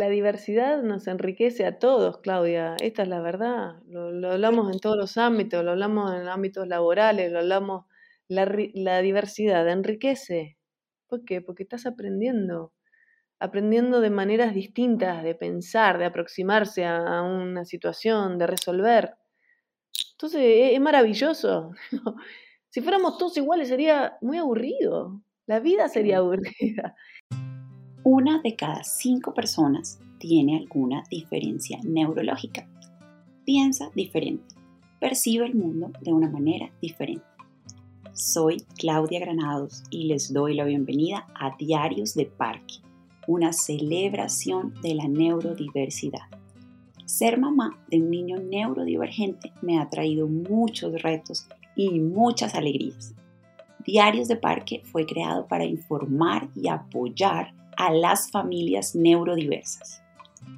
[0.00, 2.76] La diversidad nos enriquece a todos, Claudia.
[2.80, 3.82] Esta es la verdad.
[3.88, 7.86] Lo, hablamos en todos los ámbitos, lo hablamos en ámbitos laborales, lo hablamos.
[8.28, 10.56] La, la diversidad enriquece.
[11.08, 11.40] ¿Por qué?
[11.40, 12.72] Porque estás aprendiendo.
[13.40, 19.16] Aprendiendo de maneras distintas de pensar, de aproximarse a una situación, de resolver.
[20.12, 21.72] Entonces, e, es maravilloso.
[22.70, 25.22] Si fuéramos todos iguales sería muy aburrido.
[25.46, 26.94] La vida sería aburrida.
[28.10, 32.66] Una de cada cinco personas tiene alguna diferencia neurológica.
[33.44, 34.54] Piensa diferente,
[34.98, 37.26] percibe el mundo de una manera diferente.
[38.14, 42.76] Soy Claudia Granados y les doy la bienvenida a Diarios de Parque,
[43.26, 46.30] una celebración de la neurodiversidad.
[47.04, 51.46] Ser mamá de un niño neurodivergente me ha traído muchos retos
[51.76, 53.14] y muchas alegrías.
[53.84, 60.02] Diarios de Parque fue creado para informar y apoyar a las familias neurodiversas.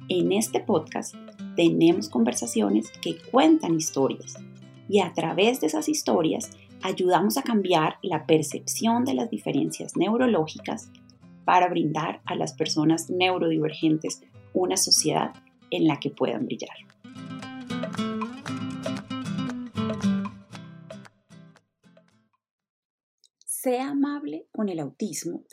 [0.09, 1.13] En este podcast
[1.55, 4.33] tenemos conversaciones que cuentan historias
[4.89, 6.49] y a través de esas historias
[6.81, 10.89] ayudamos a cambiar la percepción de las diferencias neurológicas
[11.45, 14.23] para brindar a las personas neurodivergentes
[14.55, 15.31] una sociedad
[15.69, 16.75] en la que puedan brillar.
[23.45, 25.43] Sea amable con el autismo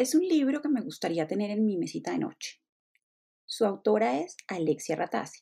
[0.00, 2.62] es un libro que me gustaría tener en mi mesita de noche.
[3.44, 5.40] Su autora es Alexia Ratazzi.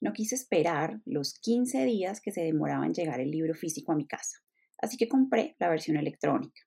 [0.00, 3.96] No quise esperar los 15 días que se demoraba en llegar el libro físico a
[3.96, 4.38] mi casa,
[4.78, 6.62] así que compré la versión electrónica.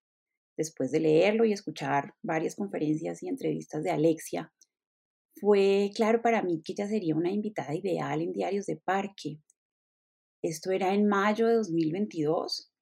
[0.58, 4.54] Después de leerlo y escuchar varias conferencias y entrevistas de Alexia,
[5.40, 9.40] fue claro para mí que ella sería una invitada ideal en Diarios de Parque.
[10.42, 12.74] Esto era en mayo de 2022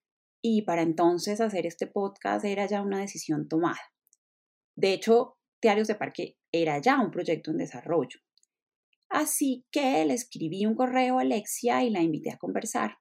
[0.42, 3.93] y para entonces hacer este podcast era ya una decisión tomada.
[4.76, 8.20] De hecho, Diarios de Parque era ya un proyecto en desarrollo.
[9.10, 12.98] Así que le escribí un correo a Alexia y la invité a conversar.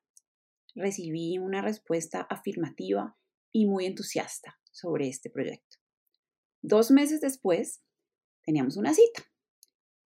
[0.74, 3.16] Recibí una respuesta afirmativa
[3.50, 5.78] y muy entusiasta sobre este proyecto.
[6.62, 7.82] Dos meses después,
[8.44, 9.24] teníamos una cita.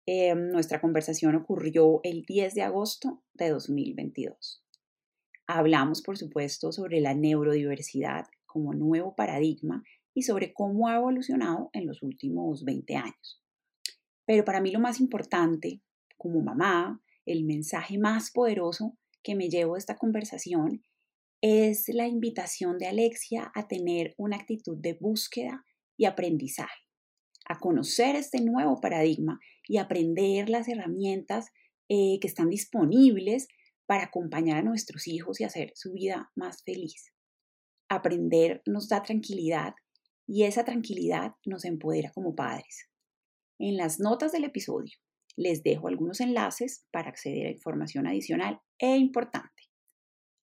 [0.06, 4.64] Em, nuestra conversación ocurrió el 10 de agosto de 2022.
[5.48, 9.84] Hablamos, por supuesto, sobre la neurodiversidad como nuevo paradigma
[10.16, 13.42] y sobre cómo ha evolucionado en los últimos 20 años.
[14.24, 15.82] Pero para mí lo más importante,
[16.16, 20.82] como mamá, el mensaje más poderoso que me llevo de esta conversación
[21.42, 25.66] es la invitación de Alexia a tener una actitud de búsqueda
[25.98, 26.80] y aprendizaje,
[27.44, 29.38] a conocer este nuevo paradigma
[29.68, 31.48] y aprender las herramientas
[31.90, 33.48] eh, que están disponibles
[33.84, 37.12] para acompañar a nuestros hijos y hacer su vida más feliz.
[37.90, 39.74] Aprender nos da tranquilidad
[40.26, 42.88] y esa tranquilidad nos empodera como padres.
[43.58, 44.96] En las notas del episodio
[45.36, 49.64] les dejo algunos enlaces para acceder a información adicional e importante.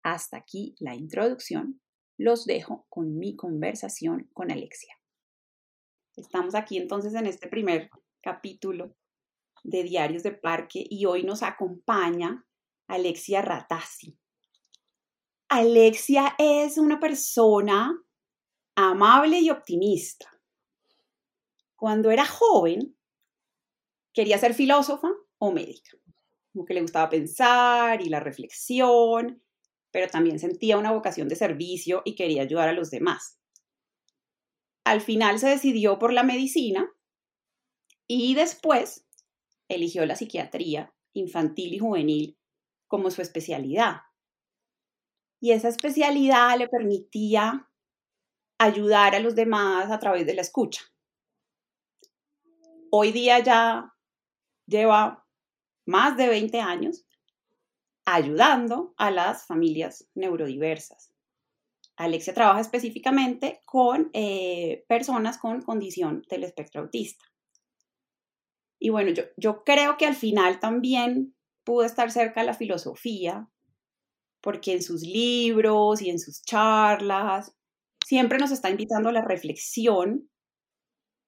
[0.03, 1.81] Hasta aquí la introducción.
[2.17, 4.95] Los dejo con mi conversación con Alexia.
[6.15, 7.89] Estamos aquí entonces en este primer
[8.21, 8.95] capítulo
[9.63, 12.45] de Diarios de Parque y hoy nos acompaña
[12.87, 14.17] Alexia Ratazzi.
[15.47, 17.97] Alexia es una persona
[18.75, 20.29] amable y optimista.
[21.75, 22.95] Cuando era joven,
[24.13, 25.09] quería ser filósofa
[25.39, 25.97] o médica,
[26.51, 29.43] como que le gustaba pensar y la reflexión,
[29.91, 33.39] pero también sentía una vocación de servicio y quería ayudar a los demás.
[34.83, 36.89] Al final se decidió por la medicina
[38.07, 39.05] y después
[39.67, 42.37] eligió la psiquiatría infantil y juvenil
[42.87, 44.01] como su especialidad.
[45.39, 47.70] Y esa especialidad le permitía
[48.61, 50.83] ayudar a los demás a través de la escucha.
[52.91, 53.95] Hoy día ya
[54.67, 55.25] lleva
[55.87, 57.03] más de 20 años
[58.05, 61.11] ayudando a las familias neurodiversas.
[61.95, 67.25] Alexia trabaja específicamente con eh, personas con condición del espectro autista.
[68.77, 73.49] Y bueno, yo, yo creo que al final también pudo estar cerca de la filosofía,
[74.39, 77.55] porque en sus libros y en sus charlas
[78.11, 80.29] siempre nos está invitando a la reflexión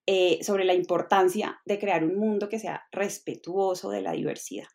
[0.05, 4.67] eh, sobre la importancia de crear un mundo que sea respetuoso de la diversidad.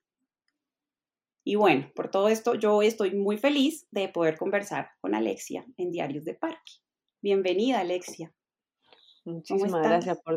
[1.45, 5.91] Y bueno, por todo esto yo estoy muy feliz de poder conversar con Alexia en
[5.91, 6.73] Diarios de Parque.
[7.21, 8.33] Bienvenida, Alexia.
[9.27, 10.37] Muchísimas gracias por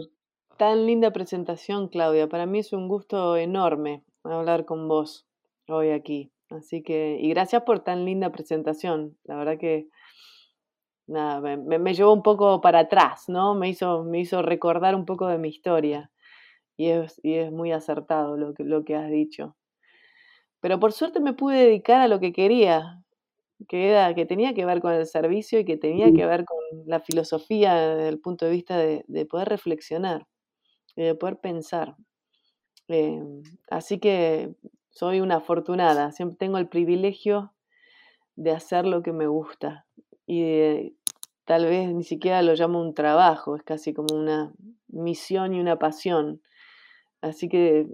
[0.58, 2.28] tan linda presentación, Claudia.
[2.28, 5.26] Para mí es un gusto enorme hablar con vos
[5.70, 6.34] hoy aquí.
[6.50, 9.18] Así que, y gracias por tan linda presentación.
[9.24, 9.88] La verdad que
[11.08, 13.56] nada, me, llevó un poco para atrás, ¿no?
[13.56, 16.12] Me hizo, me hizo recordar un poco de mi historia.
[16.78, 19.56] y es, y es muy acertado lo que, lo que has dicho.
[20.62, 23.04] Pero por suerte me pude dedicar a lo que quería,
[23.68, 26.60] que, era, que tenía que ver con el servicio y que tenía que ver con
[26.86, 30.28] la filosofía desde el punto de vista de, poder reflexionar
[30.96, 31.96] y de poder pensar.
[32.88, 34.54] Em, así que
[34.92, 37.54] soy una afortunada, siempre tengo el privilegio
[38.36, 39.86] de hacer lo que me gusta
[40.34, 40.98] y
[41.44, 44.54] tal vez ni siquiera lo llamo un trabajo, es casi como una
[44.88, 46.42] misión y una pasión.
[47.22, 47.88] Así que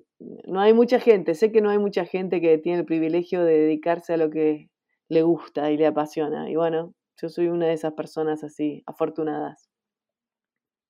[0.46, 3.58] no hay mucha gente, sé que no hay mucha gente que tiene el privilegio de
[3.58, 4.70] dedicarse a lo que
[5.10, 6.48] le gusta y le apasiona.
[6.48, 9.68] Y bueno, yo soy una de esas personas así, afortunadas.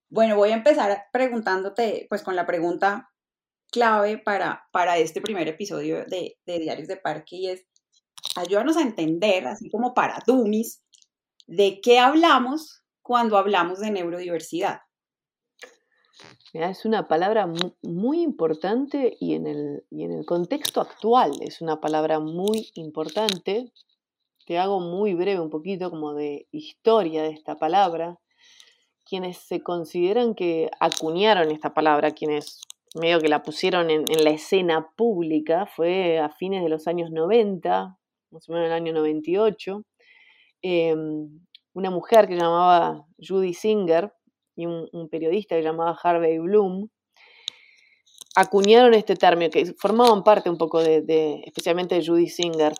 [0.10, 3.10] Bueno, voy a empezar preguntándote, pues con la pregunta
[3.72, 7.66] clave para, para este primer episodio de, Diarios de Parque y es,
[8.36, 10.84] ayúdanos a entender, así como para Dumis,
[11.48, 14.82] de qué hablamos cuando hablamos de neurodiversidad
[16.54, 17.52] es una palabra
[17.82, 23.72] muy importante y en, el, en el contexto actual es una palabra muy importante.
[24.46, 28.18] Te hago muy breve un poquito como de historia de esta palabra.
[29.06, 32.62] Quienes se consideran que acuñaron esta palabra, quienes
[32.96, 37.98] medio que la pusieron en, la escena pública, fue a fines de los años 90,
[38.32, 39.84] más o menos en el año 98,
[40.62, 41.40] em,
[41.74, 44.12] una mujer que llamaba Judy Singer,
[44.56, 46.90] y un, periodista que llamaba Harvey Bloom,
[48.36, 52.74] acuñaron este término, que formaban parte un poco de, especialmente de Judy Singer,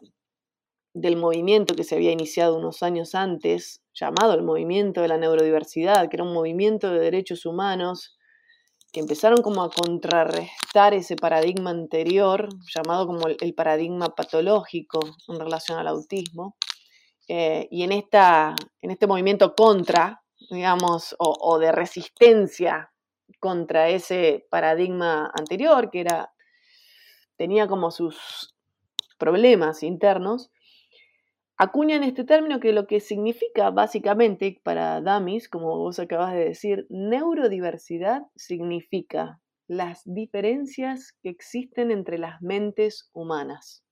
[0.94, 6.10] del movimiento que se había iniciado unos años antes, llamado el movimiento de la neurodiversidad,
[6.10, 8.18] que era un movimiento de derechos humanos,
[8.92, 15.78] que empezaron como a contrarrestar ese paradigma anterior, llamado como el, paradigma patológico en relación
[15.78, 16.56] al autismo.
[17.28, 22.92] Eh, y en, esta, en este movimiento contra digamos, o, de resistencia
[23.40, 26.34] contra ese paradigma anterior, que era,
[27.36, 28.56] tenía como sus
[29.18, 30.52] problemas internos,
[31.58, 36.86] acuñan este término que lo que significa básicamente para Damis, como vos acabas de decir,
[36.90, 43.84] neurodiversidad significa las diferencias que existen entre las mentes humanas.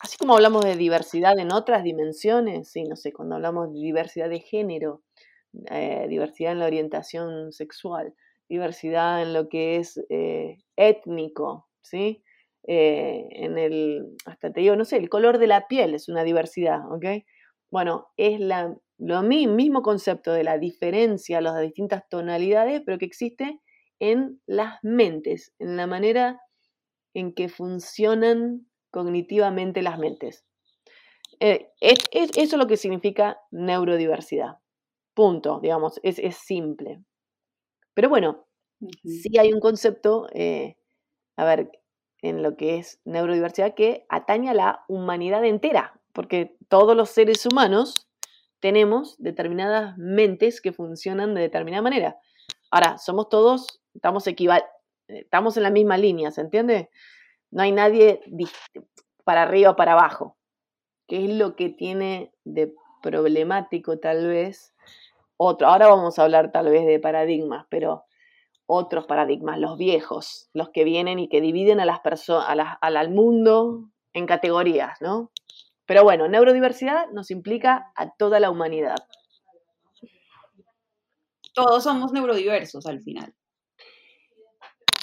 [0.00, 4.28] Así como hablamos de diversidad en otras dimensiones, sí, no sé, cuando hablamos de diversidad
[4.28, 5.02] de género,
[5.70, 8.14] eh, diversidad en la orientación sexual,
[8.48, 12.22] diversidad en lo que es eh, étnico, ¿sí?
[12.68, 16.24] Eh, en el, hasta te digo, no sé, el color de la piel es una
[16.24, 17.24] diversidad, ¿ok?
[17.70, 23.60] Bueno, es la, lo mismo concepto de la diferencia, las distintas tonalidades, pero que existe
[24.00, 26.40] en las mentes, en la manera
[27.14, 30.44] en que funcionan cognitivamente las mentes.
[31.40, 34.58] eso es lo que significa neurodiversidad.
[35.14, 37.02] Punto, digamos, es, simple.
[37.94, 38.46] Pero bueno,
[39.04, 40.76] sí hay un concepto, eh,
[41.36, 41.70] a ver,
[42.22, 47.46] en lo que es neurodiversidad que atañe a la humanidad entera, porque todos los seres
[47.46, 48.08] humanos
[48.60, 52.16] tenemos determinadas mentes que funcionan de determinada manera.
[52.70, 54.64] Ahora, somos todos, estamos equival
[55.08, 56.90] estamos en la misma línea, ¿se entiende?
[57.56, 58.20] No hay nadie
[59.24, 60.36] para arriba o para abajo.
[61.08, 64.74] ¿Qué es lo que tiene de problemático tal vez
[65.38, 65.68] otro.
[65.68, 68.04] Ahora vamos a hablar tal vez de paradigmas, pero
[68.66, 73.88] otros paradigmas, los viejos, los que vienen y que dividen a las personas, al mundo
[74.12, 75.30] en categorías, ¿no?
[75.86, 78.98] Pero bueno, neurodiversidad nos implica a toda la humanidad.
[81.54, 83.34] Todos somos neurodiversos al final.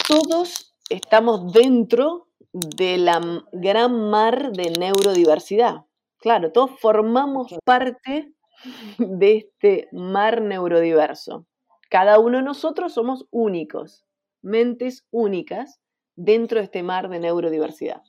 [0.06, 5.84] Todos estamos dentro de la gran mar de neurodiversidad.
[6.18, 8.32] Claro, todos formamos parte
[8.98, 11.46] de este mar neurodiverso.
[11.90, 14.06] Cada uno de nosotros somos únicos,
[14.40, 15.80] mentes únicas
[16.16, 18.02] dentro de este mar de neurodiversidad.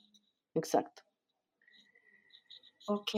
[0.54, 1.02] Exacto.
[2.86, 3.10] Ok.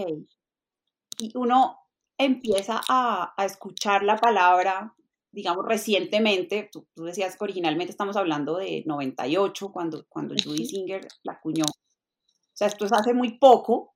[1.18, 1.78] Y uno
[2.16, 4.94] empieza a, escuchar la palabra,
[5.32, 6.68] digamos, recientemente.
[6.73, 11.64] Tú, decías que originalmente estamos hablando de 98, cuando, cuando Judy Singer la acuñó.
[11.64, 13.94] O sea, esto es hace muy poco,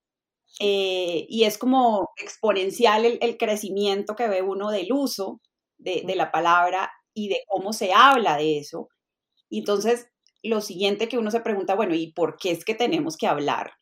[0.60, 5.40] eh, y es como exponencial el, crecimiento que ve uno del uso
[5.78, 8.88] de, la palabra y de cómo se habla de eso.
[9.48, 10.08] Y entonces,
[10.42, 13.72] lo siguiente que uno se pregunta, bueno, ¿y por qué es que tenemos que hablar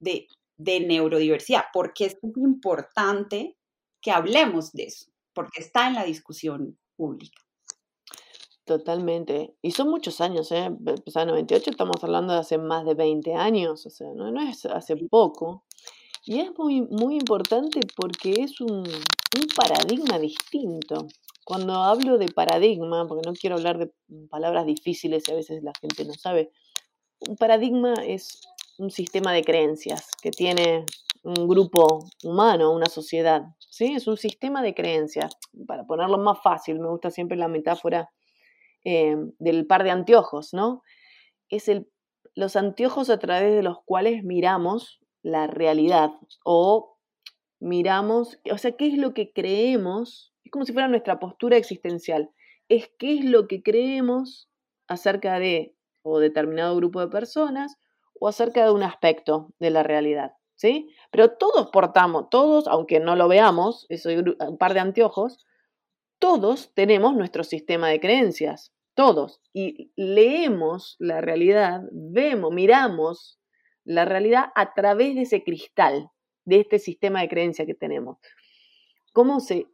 [0.00, 1.64] de, de neurodiversidad?
[1.72, 3.56] ¿Por qué es importante
[4.00, 5.11] que hablemos de eso?
[5.34, 7.40] Porque está en la discusión pública.
[8.64, 9.56] Totalmente.
[9.60, 10.66] Y son muchos años, ¿eh?
[10.66, 14.64] Empezó 98, estamos hablando de hace más de 20 años, o sea, no, no es
[14.66, 15.64] hace poco.
[16.24, 18.84] Y es muy, muy importante porque es un,
[19.56, 21.08] paradigma distinto.
[21.44, 23.90] cuando hablo de paradigma, porque no quiero hablar de
[24.30, 26.52] palabras difíciles y a veces la gente no sabe,
[27.28, 28.40] un paradigma es
[28.78, 30.84] un sistema de creencias que tiene
[31.22, 33.42] un grupo humano, una sociedad.
[33.58, 33.94] ¿sí?
[33.94, 35.36] Es un sistema de creencias.
[35.66, 38.10] Para ponerlo más fácil, me gusta siempre la metáfora
[38.84, 40.82] eh, del par de anteojos, ¿no?
[41.48, 41.88] Es el,
[42.34, 46.10] los anteojos a través de los cuales miramos la realidad
[46.44, 46.98] o
[47.60, 52.30] miramos, o sea, qué es lo que creemos, es como si fuera nuestra postura existencial,
[52.68, 54.48] es qué es lo que creemos
[54.88, 57.76] acerca de o determinado grupo de personas
[58.18, 60.94] o acerca de un aspecto de la realidad, ¿sí?
[61.10, 65.44] Pero todos portamos, todos, aunque no lo veamos, eso un par de anteojos,
[66.18, 73.40] todos tenemos nuestro sistema de creencias, todos, y leemos la realidad, vemos, miramos
[73.84, 76.10] la realidad a través de ese cristal,
[76.44, 78.18] de este sistema de creencia que tenemos.
[79.12, 79.66] ¿Cómo se,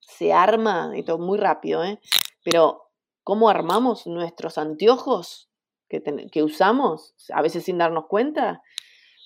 [0.00, 0.92] se arma?
[0.96, 2.00] Esto muy rápido, ¿eh?
[2.44, 2.90] Pero
[3.22, 5.50] ¿cómo armamos nuestros anteojos
[5.88, 8.62] que, que usamos, a veces sin darnos cuenta?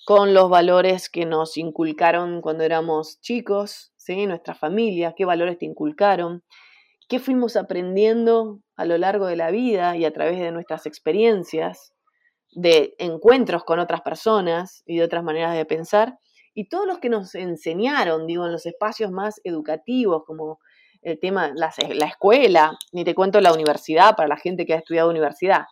[0.09, 4.25] Con los valores que nos inculcaron cuando éramos chicos, ¿sí?
[4.25, 6.43] Nuestra familia, qué valores te inculcaron,
[7.07, 11.93] qué fuimos aprendiendo a lo largo de la vida y a través de nuestras experiencias,
[12.55, 16.17] de encuentros con otras personas y de otras maneras de pensar,
[16.55, 20.57] y todos los que nos enseñaron, digo, en los espacios más educativos, como
[21.03, 24.77] el tema, la, la escuela, ni te cuento la universidad, para la gente que ha
[24.77, 25.65] estudiado universidad.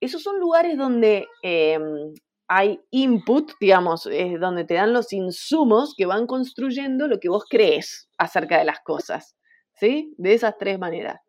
[0.00, 2.12] Esos son lugares donde em,
[2.48, 7.44] hay input, digamos, es donde te dan los insumos que van construyendo lo que vos
[7.48, 9.36] crees acerca de las cosas,
[9.74, 10.14] ¿sí?
[10.16, 11.20] De esas tres maneras.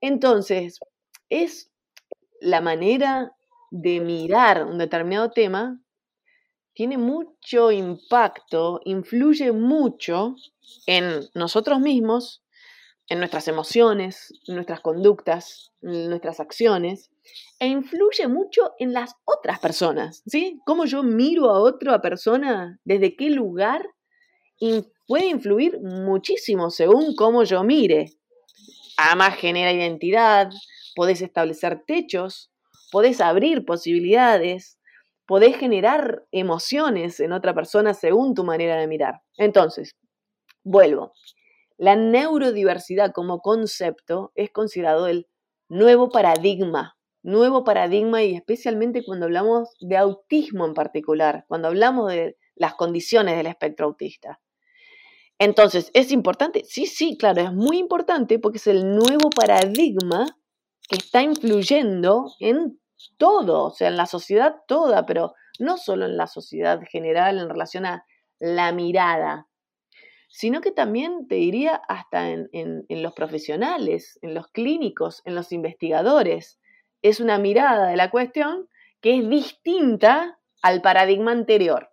[0.00, 0.80] Entonces,
[1.28, 1.70] es
[2.40, 3.32] la manera
[3.70, 5.80] de mirar un determinado tema
[6.76, 10.36] tiene mucho impacto, influye mucho
[10.86, 12.44] en nosotros mismos,
[13.08, 17.10] en nuestras emociones, en nuestras conductas, en nuestras acciones,
[17.58, 20.60] e influye mucho en las otras personas, ¿sí?
[20.66, 23.86] Cómo yo miro a otra persona, desde qué lugar,
[25.06, 28.12] puede influir muchísimo según cómo yo mire.
[28.96, 30.50] Además genera identidad,
[30.94, 32.50] podés establecer techos,
[32.90, 34.78] podés abrir posibilidades,
[35.26, 39.20] podés generar emociones en otra persona según tu manera de mirar.
[39.36, 39.94] Entonces,
[40.64, 41.12] vuelvo.
[41.78, 45.28] La neurodiversidad como concepto es considerado el
[45.68, 52.36] nuevo paradigma, nuevo paradigma y especialmente cuando hablamos de autismo en particular, cuando hablamos de
[52.54, 54.40] las condiciones del espectro autista.
[55.38, 56.64] Entonces, ¿es importante?
[56.64, 60.38] Sí, sí, claro, es muy importante porque es el nuevo paradigma
[60.88, 62.80] que está influyendo en
[63.18, 67.50] todo, o sea, en la sociedad toda, pero no solo en la sociedad general en
[67.50, 68.06] relación a
[68.38, 69.46] la mirada,
[70.36, 76.60] sino que también te diría hasta en, los profesionales, en los clínicos, en los investigadores.
[77.00, 78.68] Es una mirada de la cuestión
[79.00, 81.88] que es distinta al paradigma anterior,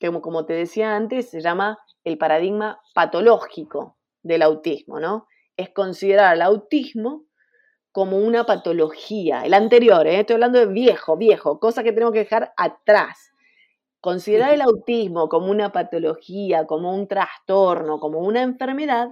[0.00, 5.28] que como, como te decía antes, se llama el paradigma patológico del autismo, ¿no?
[5.56, 7.26] Es considerar el autismo
[7.92, 9.42] como una patología.
[9.44, 10.18] El anterior, ¿eh?
[10.18, 13.30] estoy hablando de viejo, viejo, cosa que tenemos que dejar atrás.
[14.06, 19.08] Considerar el autismo como una patología, como un trastorno, como una enfermedad,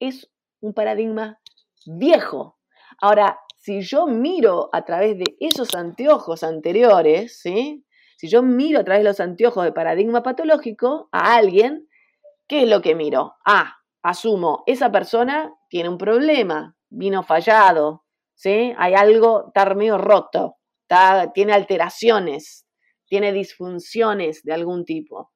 [0.00, 1.38] es un paradigma
[1.84, 2.56] viejo.
[2.98, 7.84] Ahora, si yo miro a través de esos anteojos anteriores, ¿sí?
[8.16, 11.86] si yo miro a través de los anteojos de paradigma patológico a alguien,
[12.48, 13.34] ¿qué es lo que miro?
[13.44, 18.06] Ah, asumo, esa persona tiene un problema, vino fallado,
[18.46, 20.56] hay algo, está medio roto,
[21.34, 22.66] tiene alteraciones,
[23.12, 25.32] tiene disfunciones de algún tipo.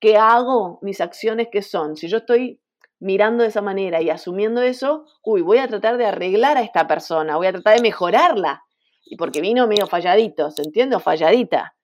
[0.00, 0.78] ¿Qué hago?
[0.80, 1.96] Mis acciones, ¿qué son?
[1.96, 2.62] Si yo estoy
[3.00, 6.86] mirando de esa manera y asumiendo eso, uy, voy a tratar de arreglar a esta
[6.86, 8.62] persona, voy a tratar de mejorarla.
[9.04, 11.00] Y porque vino medio falladito, ¿se entiende?
[11.00, 11.74] Falladita.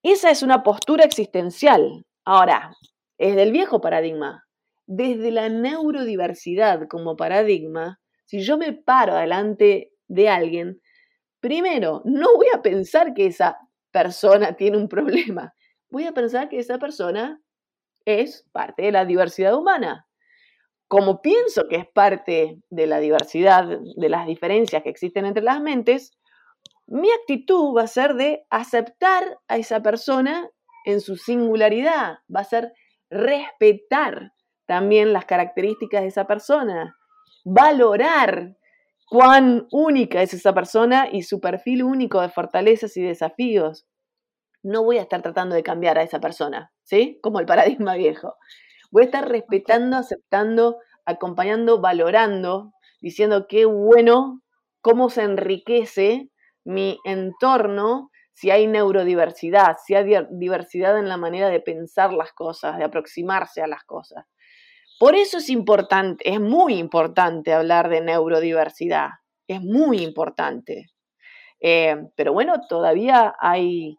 [0.00, 2.06] Esa es una postura existencial.
[2.24, 2.76] Ahora,
[3.18, 4.44] es del viejo paradigma.
[4.86, 10.80] Desde la neurodiversidad como paradigma, si yo me paro delante de alguien,
[11.40, 13.58] primero, no voy a pensar que esa
[13.90, 15.54] persona tiene un problema,
[15.90, 17.40] voy a pensar que esa persona
[18.04, 20.06] es parte de la diversidad humana.
[20.88, 23.64] Como pienso que es parte de la diversidad,
[23.96, 26.10] de las diferencias que existen entre las mentes,
[26.86, 30.50] mi actitud va a ser de aceptar a esa persona
[30.84, 32.72] en su singularidad, va a ser
[33.10, 34.32] respetar
[34.66, 36.96] también las características de esa persona,
[37.44, 38.56] valorar
[39.10, 43.84] cuán única es esa persona y su perfil único de fortalezas y desafíos.
[44.62, 47.18] No voy a estar tratando de cambiar a esa persona, ¿sí?
[47.20, 48.36] Como el paradigma viejo.
[48.92, 50.76] Voy a estar respetando, aceptando
[51.06, 54.42] acompañando, valorando, diciendo qué bueno,
[54.80, 56.30] cómo se enriquece
[56.64, 62.78] mi entorno si hay neurodiversidad, si hay diversidad en la manera de pensar las cosas,
[62.78, 64.24] de aproximarse a las cosas.
[65.00, 69.08] Por eso es importante, es muy importante hablar de neurodiversidad,
[69.48, 70.90] es muy importante.
[71.58, 73.96] Eh, pero bueno, todavía hay,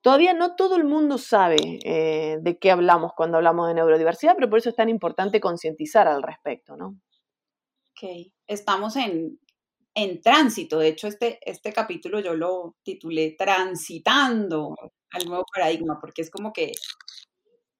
[0.00, 4.48] todavía no todo el mundo sabe eh, de qué hablamos cuando hablamos de neurodiversidad, pero
[4.48, 6.98] por eso es tan importante concientizar al respecto, ¿no?
[7.90, 9.38] Ok, estamos en,
[9.94, 14.74] en tránsito, de hecho este, este capítulo yo lo titulé Transitando
[15.10, 16.72] al nuevo paradigma, porque es como que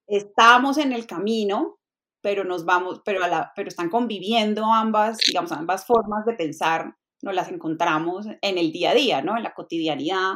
[0.07, 1.80] estamos en el camino,
[2.21, 6.97] pero nos vamos, pero, a la, pero están conviviendo ambas, digamos, ambas formas de pensar,
[7.23, 9.37] nos las encontramos en el día a día, ¿no?
[9.37, 10.35] En la cotidianidad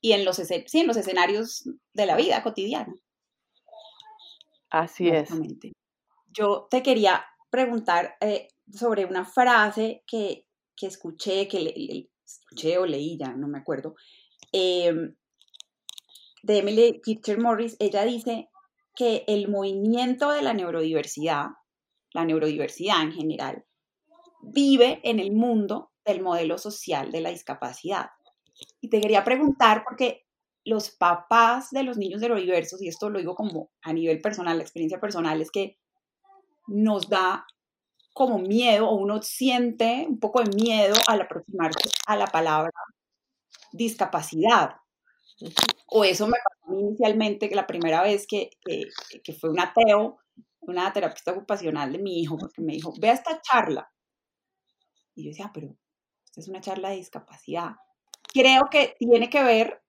[0.00, 2.94] y en los, sí, en los escenarios de la vida cotidiana.
[4.70, 5.30] Así es.
[6.26, 10.46] Yo te quería preguntar eh, sobre una frase que,
[10.76, 13.94] que escuché, que escuché o leí ya, no me acuerdo,
[14.52, 15.14] em,
[16.42, 17.76] de Emily Kitcher Morris.
[17.78, 18.50] Ella dice
[18.96, 21.48] que el movimiento de la neurodiversidad,
[22.12, 23.64] la neurodiversidad en general,
[24.42, 28.10] vive en el mundo del modelo social de la discapacidad.
[28.80, 30.24] Y te quería preguntar, porque
[30.64, 34.62] los papás de los niños neurodiversos, y esto lo digo como a nivel personal, la
[34.64, 35.78] experiencia personal, es que
[36.66, 37.46] nos da
[38.14, 42.72] como miedo o uno siente un poco de miedo al aproximarse a la palabra
[43.72, 44.76] discapacidad.
[45.86, 48.50] O eso me pasó inicialmente, la primera vez que,
[49.22, 50.18] que, fue un ateo,
[50.60, 53.90] una terapista ocupacional de mi hijo, porque me dijo, ve a esta charla.
[55.14, 55.76] Y yo decía, ah, pero
[56.24, 57.72] esta es una charla de discapacidad.
[58.32, 59.82] Creo que tiene que ver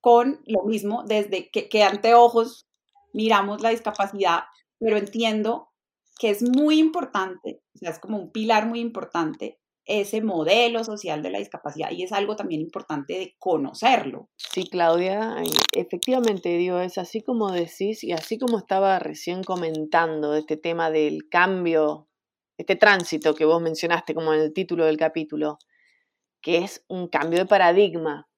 [0.00, 2.68] con lo mismo, desde que, que anteojos
[3.12, 4.44] miramos la discapacidad,
[4.78, 5.72] pero entiendo
[6.18, 11.22] que es muy importante, o sea, es como un pilar muy importante ese modelo social
[11.22, 14.28] de la discapacidad y es algo también importante de conocerlo.
[14.36, 15.36] Sí, Claudia,
[15.72, 21.28] efectivamente, digo, es así como decís y así como estaba recién comentando este tema del
[21.30, 22.08] cambio,
[22.58, 25.58] este tránsito que vos mencionaste como en el título del capítulo,
[26.42, 28.28] que es un cambio de paradigma.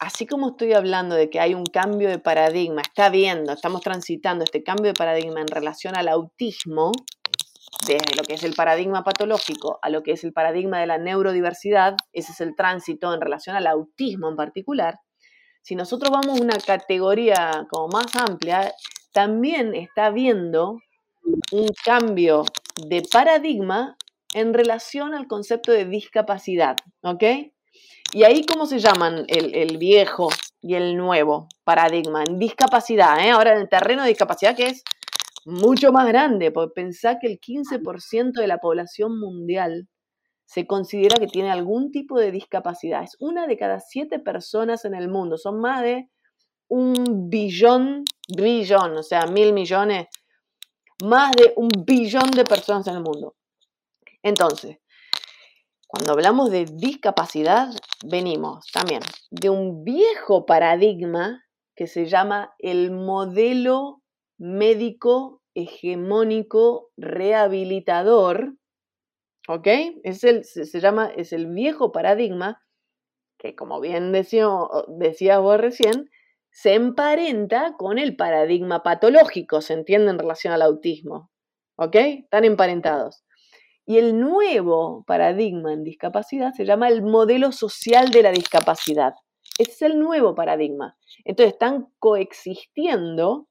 [0.00, 4.44] Así como estoy hablando de que hay un cambio de paradigma, está viendo, estamos transitando
[4.44, 6.92] este cambio de paradigma en relación al autismo,
[7.86, 10.98] desde lo que es el paradigma patológico a lo que es el paradigma de la
[10.98, 14.98] neurodiversidad, ese es el tránsito en relación al autismo en particular,
[15.64, 18.70] si nosotros vamos a una categoría como más amplia,
[19.14, 20.78] también está habiendo
[21.52, 22.44] un cambio
[22.86, 23.96] de paradigma
[24.34, 27.22] en relación al concepto de discapacidad, ¿ok?
[28.12, 30.28] Y ahí, ¿cómo se llaman el, el viejo
[30.60, 32.24] y el nuevo paradigma?
[32.28, 33.30] En discapacidad, ¿eh?
[33.30, 34.84] Ahora en el terreno de discapacidad, que es
[35.46, 39.88] mucho más grande, porque pensá que el 15% de la población mundial
[40.46, 43.02] se considera que tiene algún tipo de discapacidad.
[43.02, 45.38] Es una de cada siete personas en el mundo.
[45.38, 46.10] Son más de
[46.68, 48.04] un billón,
[48.36, 50.08] billón, o sea, mil millones,
[51.02, 53.36] más de un billón de personas en el mundo.
[54.22, 54.78] Entonces,
[55.86, 57.68] cuando hablamos de discapacidad,
[58.04, 61.44] venimos también de un viejo paradigma
[61.76, 64.02] que se llama el modelo
[64.38, 68.54] médico hegemónico rehabilitador,
[69.48, 69.68] ¿ok?
[70.02, 72.62] Es el, se, llama, es el viejo paradigma
[73.38, 74.48] que, como bien decía,
[74.88, 76.10] decía vos recién,
[76.50, 81.30] se emparenta con el paradigma patológico, se entiende en relación al autismo,
[81.76, 81.96] ¿ok?
[81.96, 83.24] Están emparentados.
[83.86, 89.14] Y el nuevo paradigma en discapacidad se llama el modelo social de la discapacidad.
[89.58, 90.96] Ese es el nuevo paradigma.
[91.24, 93.48] Entonces están coexistiendo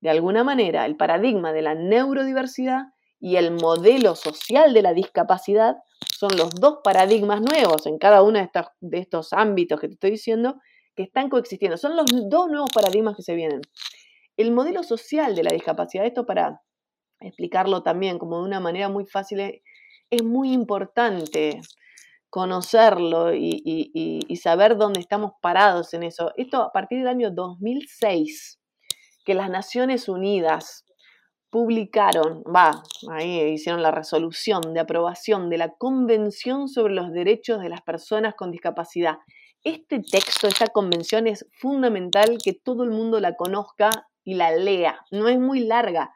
[0.00, 2.86] de alguna manera, el paradigma de la neurodiversidad
[3.20, 5.76] y el modelo social de la discapacidad
[6.16, 8.38] son los dos paradigmas nuevos en cada uno
[8.80, 10.58] de estos, ámbitos que te estoy diciendo
[10.96, 11.76] que están coexistiendo.
[11.76, 13.60] Son los dos nuevos paradigmas que se vienen.
[14.36, 16.62] El modelo social de la discapacidad, esto para
[17.20, 19.60] explicarlo también como de una manera muy fácil,
[20.10, 21.60] es muy importante
[22.30, 26.32] conocerlo y, y, saber dónde estamos parados en eso.
[26.36, 28.59] Esto a partir del año 2006
[29.30, 30.84] que las Naciones Unidas
[31.50, 37.68] publicaron, va, ahí hicieron la resolución de aprobación de la Convención sobre los Derechos de
[37.68, 39.18] las Personas con Discapacidad.
[39.62, 43.90] Este texto, esta convención es fundamental que todo el mundo la conozca
[44.24, 44.98] y la lea.
[45.12, 46.10] No es muy larga,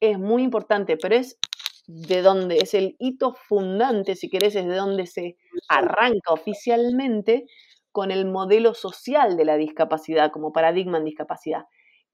[0.00, 1.38] es muy importante, pero es
[1.86, 5.36] de donde es el hito fundante, si querés, es de donde se
[5.68, 7.46] arranca oficialmente
[7.92, 11.66] con el modelo social de la discapacidad como paradigma en discapacidad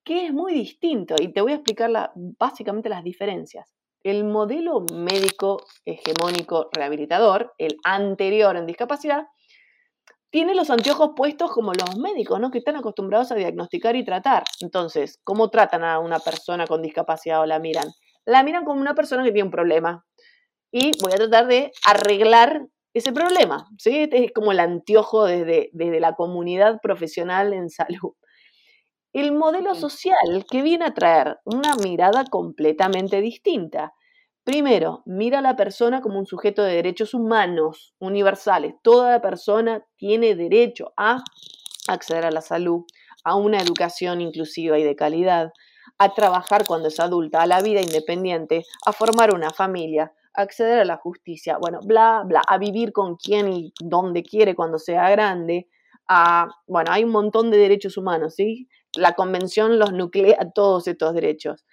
[0.04, 3.72] que es muy distinto y te voy a explicar básicamente las diferencias.
[4.04, 9.26] el modelo médico hegemónico rehabilitador, el anterior en discapacidad,
[10.30, 12.50] tiene los anteojos puestos como los médicos, ¿no?
[12.50, 14.44] Que están acostumbrados a diagnosticar y tratar.
[14.60, 17.86] Entonces, ¿cómo tratan a una persona con discapacidad o la miran?
[18.24, 20.04] La miran como una persona que tiene un problema.
[20.72, 23.98] Y voy a tratar de arreglar ese problema, ¿sí?
[24.04, 28.14] Este es como el anteojo desde, desde la comunidad profesional en salud.
[29.12, 33.92] El modelo social que viene a traer una mirada completamente distinta.
[34.42, 38.74] Primero, mira a la persona como un sujeto de derechos humanos universales.
[38.82, 41.22] Toda persona tiene derecho a
[41.88, 42.84] acceder a la salud,
[43.22, 45.52] a una educación inclusiva y de calidad,
[45.98, 50.78] a trabajar cuando es adulta, a la vida independiente, a formar una familia, a acceder
[50.80, 55.10] a la justicia, bueno, bla, bla, a vivir con quien y donde quiere cuando sea
[55.10, 55.68] grande,
[56.08, 58.68] a, bueno, hay un montón de derechos humanos, ¿sí?
[58.96, 61.64] La convención los nuclea todos estos derechos.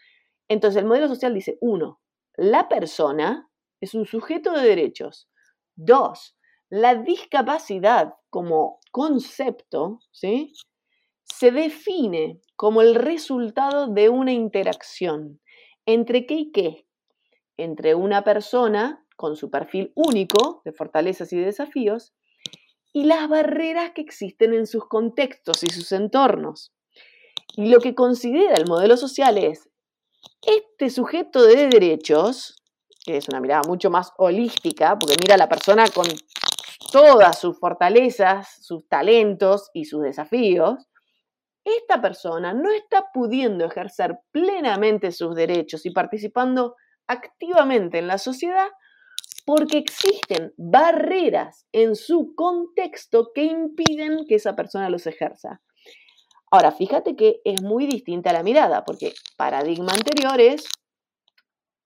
[0.48, 2.02] Entonces, el modelo social dice, uno,
[2.36, 3.50] la persona
[3.82, 5.30] es un sujeto de derechos.
[5.76, 6.38] Dos,
[6.70, 10.54] la discapacidad como concepto ¿sí?
[11.24, 15.40] se define como el resultado de una interacción
[15.86, 16.88] entre qué y qué.
[17.58, 22.14] Entre una persona con su perfil único de fortalezas y desafíos
[22.94, 26.74] y las barreras que existen en sus contextos y sus entornos.
[27.56, 29.70] Y lo que considera el modelo social es
[30.42, 32.56] este sujeto de derechos,
[33.06, 36.06] que es una mirada mucho más holística, porque mira a la persona con
[36.92, 40.90] todas sus fortalezas, sus talentos y sus desafíos,
[41.64, 46.76] esta persona no está pudiendo ejercer plenamente sus derechos y participando
[47.08, 48.68] activamente en la sociedad
[49.46, 55.62] porque existen barreras en su contexto que impiden que esa persona los ejerza.
[56.52, 60.68] Ahora, fíjate que es muy distinta la mirada, porque paradigma anterior es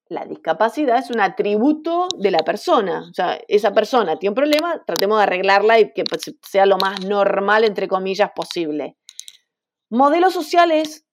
[0.08, 3.06] la discapacidad es un atributo de la persona.
[3.10, 6.76] O sea, esa persona tiene un problema, tratemos de arreglarla y que pues, sea lo
[6.78, 8.96] más normal, entre comillas, posible.
[9.90, 11.06] Modelos sociales,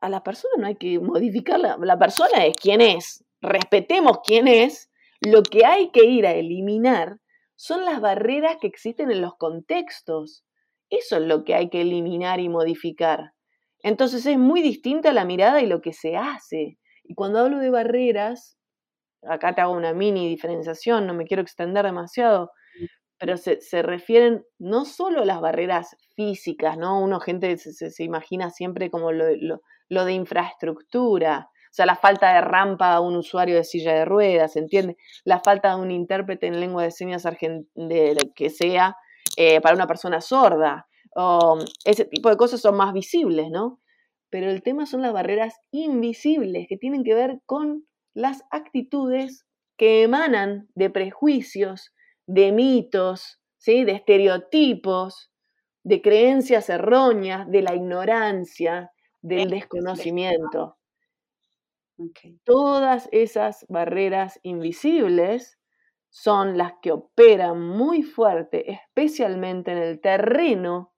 [0.00, 1.78] a la persona no hay que modificarla.
[1.80, 3.24] La persona es quien es.
[3.40, 4.90] Respetemos quién es.
[5.20, 7.18] Lo que hay que ir a eliminar
[7.54, 10.44] son las barreras que existen en los contextos.
[10.90, 13.32] Eso es lo que hay que eliminar y modificar.
[13.82, 16.78] Entonces es muy distinta la mirada y lo que se hace.
[17.04, 18.58] Y cuando hablo de barreras,
[19.22, 22.50] acá te hago una mini diferenciación, no me quiero extender demasiado,
[23.18, 27.00] pero se, refieren no solo a las barreras físicas, ¿no?
[27.00, 29.24] Uno, gente, se, imagina siempre como lo,
[29.88, 34.04] lo, de infraestructura, o sea, la falta de rampa a un usuario de silla de
[34.04, 34.96] ruedas, ¿entiende?
[35.24, 38.96] La falta de un intérprete en lengua de señas de, que sea
[39.36, 40.88] eh, para una persona sorda.
[41.14, 43.80] O ese tipo de cosas son más visibles, ¿no?
[44.30, 49.46] Pero el tema son las barreras invisibles que tienen que ver con las actitudes
[49.76, 51.92] que emanan de prejuicios,
[52.26, 53.84] de mitos, ¿sí?
[53.84, 55.30] de estereotipos,
[55.84, 58.90] de creencias erróneas, de la ignorancia,
[59.22, 60.76] del desconocimiento.
[62.44, 65.55] Todas esas barreras invisibles
[66.18, 70.94] son las que operan muy fuerte, especialmente en el terreno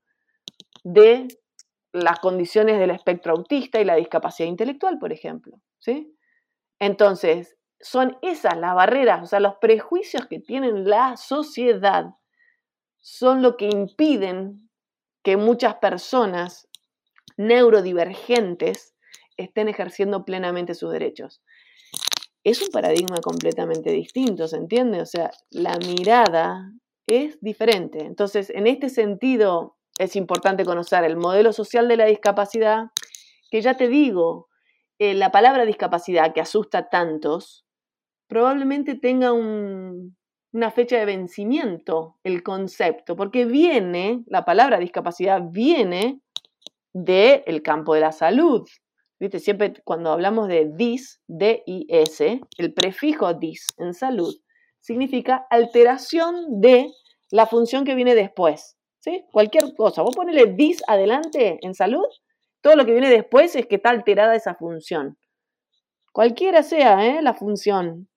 [0.84, 1.26] de
[1.92, 5.60] las condiciones del espectro autista y la discapacidad intelectual, por ejemplo.
[5.80, 6.16] ¿sí?
[6.78, 12.14] Entonces, son esas las barreras, o sea, los prejuicios que tiene la sociedad
[12.98, 14.70] son lo que impiden
[15.24, 16.68] que muchas personas
[17.36, 18.94] neurodivergentes
[19.36, 21.42] estén ejerciendo plenamente sus derechos
[22.50, 25.00] es un paradigma completamente distinto, ¿se entiende?
[25.00, 26.72] O sea, la mirada
[27.06, 28.04] es diferente.
[28.04, 32.86] Entonces, en este sentido, es importante conocer el modelo social de la discapacidad,
[33.50, 34.48] que ya te digo,
[34.98, 37.64] eh, la palabra discapacidad que asusta a tantos,
[38.28, 46.20] probablemente tenga una fecha de vencimiento el concepto, porque viene, la palabra discapacidad viene
[46.92, 48.68] del campo de la salud,
[49.20, 49.40] ¿Viste?
[49.40, 54.34] Siempre cuando hablamos de dis, D-I-S, el prefijo dis en salud
[54.80, 56.92] significa alteración de
[57.30, 58.76] la función que viene después.
[59.00, 59.24] ¿sí?
[59.32, 60.02] Cualquier cosa.
[60.02, 62.06] Vos ponele dis adelante en salud,
[62.60, 65.18] todo lo que viene después es que está alterada esa función.
[66.12, 67.22] Cualquiera sea ¿eh?
[67.22, 68.07] la función.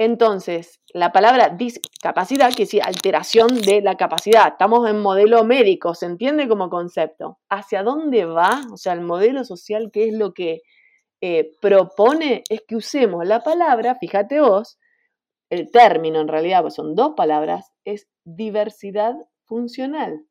[0.00, 6.06] Entonces, la palabra discapacidad, que es alteración de la capacidad, estamos en modelo médico, ¿se
[6.06, 7.40] entiende como concepto?
[7.48, 8.60] ¿Hacia dónde va?
[8.72, 10.62] O sea, el modelo social, ¿qué es lo que
[11.20, 12.44] eh, propone?
[12.48, 14.78] Es que usemos la palabra, fíjate vos,
[15.50, 20.26] el término en realidad, pues son dos palabras, es diversidad funcional.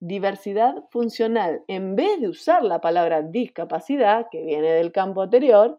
[0.00, 1.62] Diversidad funcional.
[1.68, 5.78] En vez de usar la palabra discapacidad, que viene del campo anterior,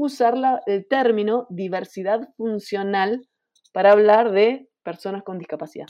[0.00, 0.34] usar
[0.64, 3.28] el término diversidad funcional
[3.72, 5.88] para hablar de personas con discapacidad.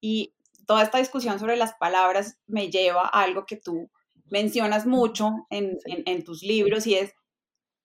[0.00, 0.34] Y
[0.66, 3.90] toda esta discusión sobre las palabras me lleva a algo que tú
[4.26, 7.14] mencionas mucho en, tus libros y es,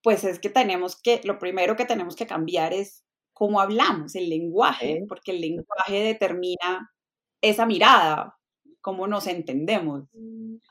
[0.01, 4.27] pues es que tenemos que, lo primero que tenemos que cambiar es cómo hablamos, el
[4.27, 6.91] lenguaje, porque el lenguaje determina
[7.41, 8.36] esa mirada,
[8.87, 10.05] cómo nos entendemos.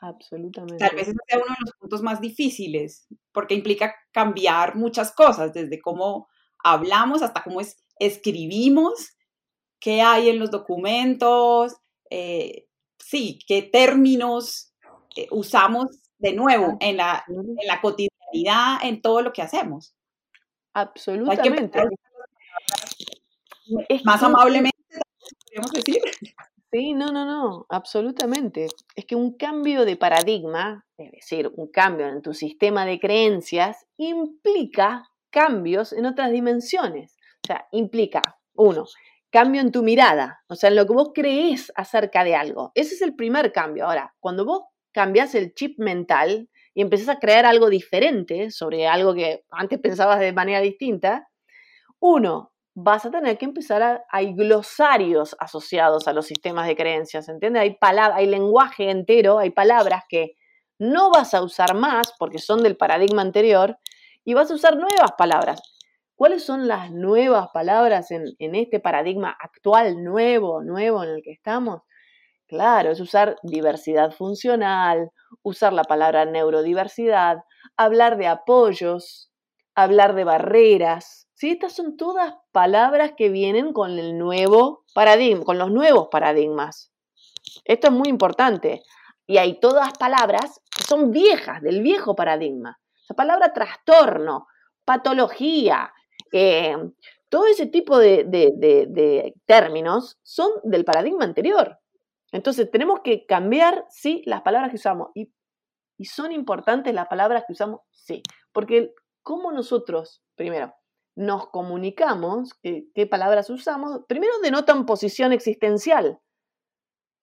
[0.01, 0.79] Absolutamente.
[0.79, 5.53] Tal vez ese sea uno de los puntos más difíciles, porque implica cambiar muchas cosas,
[5.53, 6.27] desde cómo
[6.65, 9.19] hablamos hasta cómo es, escribimos,
[9.79, 11.77] qué hay en los documentos,
[12.09, 12.67] eh,
[12.99, 14.73] sí, qué términos
[15.15, 19.95] eh, usamos de nuevo en la, en la cotidianidad, en todo lo que hacemos.
[20.73, 21.83] Absolutamente.
[24.05, 24.79] más amablemente,
[25.45, 26.01] podríamos decir.
[26.73, 28.67] Sí, no, no, no, absolutamente.
[28.97, 33.87] Es que un cambio de paradigma, es decir, un cambio en tu sistema de creencias,
[33.97, 37.17] implica cambios en otras dimensiones.
[37.45, 38.21] O sea, implica,
[38.55, 38.85] uno,
[39.31, 42.73] cambio en tu mirada, o sea, en lo que vos crees acerca de algo.
[42.75, 43.87] Ese es el primer cambio.
[43.87, 49.15] Ahora, cuando vos cambias el chip mental y empezás a crear algo diferente sobre algo
[49.15, 51.29] que antes pensabas de manera distinta,
[52.01, 57.27] uno, vas a tener que empezar a, hay glosarios asociados a los sistemas de creencias,
[57.31, 57.63] ¿entiendes?
[57.63, 60.37] Hay hay lenguaje entero, hay palabras que
[60.79, 63.79] no vas a usar más porque son del paradigma anterior
[64.25, 65.63] y vas a usar nuevas palabras.
[66.17, 71.33] ¿Cuáles son las nuevas palabras en, en este paradigma actual, nuevo, nuevo en el que
[71.33, 71.81] estamos?
[72.47, 75.11] Claro, es usar diversidad funcional,
[75.43, 77.39] usar la palabra neurodiversidad,
[77.79, 79.33] hablar de apoyos,
[79.75, 81.51] hablar de barreras, ¿sí?
[81.51, 86.93] Estas son todas palabras que vienen con el nuevo paradigma, con los nuevos paradigmas.
[87.65, 88.83] Esto es muy importante.
[89.27, 92.81] Y hay todas palabras que son viejas, del viejo paradigma.
[93.09, 94.47] La palabra trastorno,
[94.85, 95.93] patología,
[96.33, 96.77] eh,
[97.29, 101.79] todo ese tipo de, términos son del paradigma anterior.
[102.33, 105.11] Entonces tenemos que cambiar, sí, las palabras que usamos.
[105.15, 105.33] Y,
[105.99, 108.23] y son importantes las palabras que usamos, sí.
[108.53, 110.73] Porque como nosotros, primero,
[111.17, 116.21] nos comunicamos, qué, palabras usamos, primero denotan posición existencial.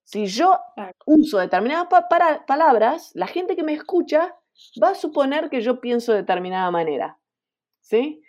[0.04, 0.60] Si yo
[1.06, 1.88] uso determinadas
[2.46, 4.36] palabras, la gente que me escucha
[4.84, 7.20] va a suponer que yo pienso de determinada manera.
[7.82, 8.22] ¿Sí?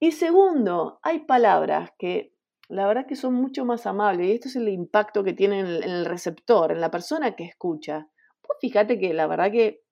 [0.00, 2.34] Y segundo, hay palabras que
[2.68, 5.82] la verdad que son mucho más amables y esto es el impacto que tienen en
[5.82, 8.08] el, receptor, en la persona que escucha.
[8.40, 9.82] Pues fíjate que la verdad que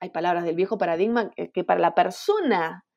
[0.00, 2.87] hay palabras del viejo paradigma que para la persona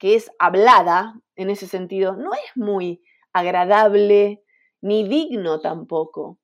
[0.00, 4.42] que es hablada en ese sentido, no es muy agradable
[4.80, 6.38] ni digno tampoco.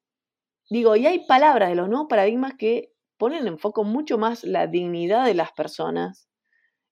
[0.68, 4.66] Digo, y hay palabras de los nuevos paradigmas que ponen en foco mucho más la
[4.66, 6.28] dignidad de las personas,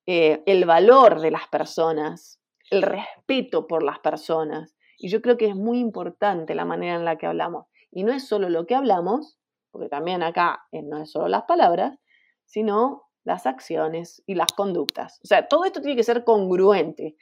[0.07, 4.75] eh, el valor de las personas, el respeto por las personas.
[4.97, 7.67] Y yo creo que es muy importante la manera en la que hablamos.
[7.91, 9.39] Y no es solo lo que hablamos,
[9.71, 11.99] porque también acá eh, no es solo las palabras,
[12.47, 15.19] sino las acciones y las conductas.
[15.25, 17.17] O sea, todo esto tiene que ser congruente.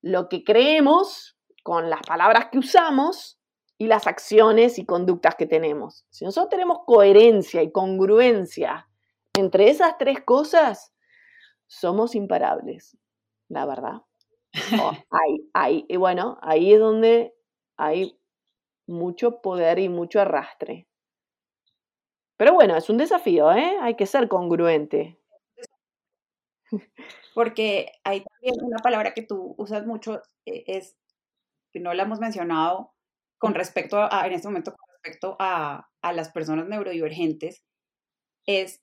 [0.00, 3.40] Lo que creemos con las palabras que usamos
[3.76, 6.06] y las acciones y conductas que tenemos.
[6.10, 8.88] Si nosotros tenemos coherencia y congruencia
[9.36, 10.94] entre esas tres cosas,
[11.66, 12.96] somos imparables,
[13.48, 14.02] la verdad.
[14.80, 14.92] Oh,
[15.88, 17.34] y bueno, ahí es donde
[17.76, 18.18] hay
[18.86, 20.86] mucho poder y mucho arrastre.
[22.36, 23.76] Pero bueno, es un desafío, ¿eh?
[23.80, 25.21] Hay que ser congruente
[27.34, 30.96] porque hay también una palabra que tú usas mucho, eh, es,
[31.72, 32.92] que no la hemos mencionado
[33.38, 37.64] con respecto a, en este momento, con respecto a, a las personas neurodivergentes,
[38.46, 38.82] es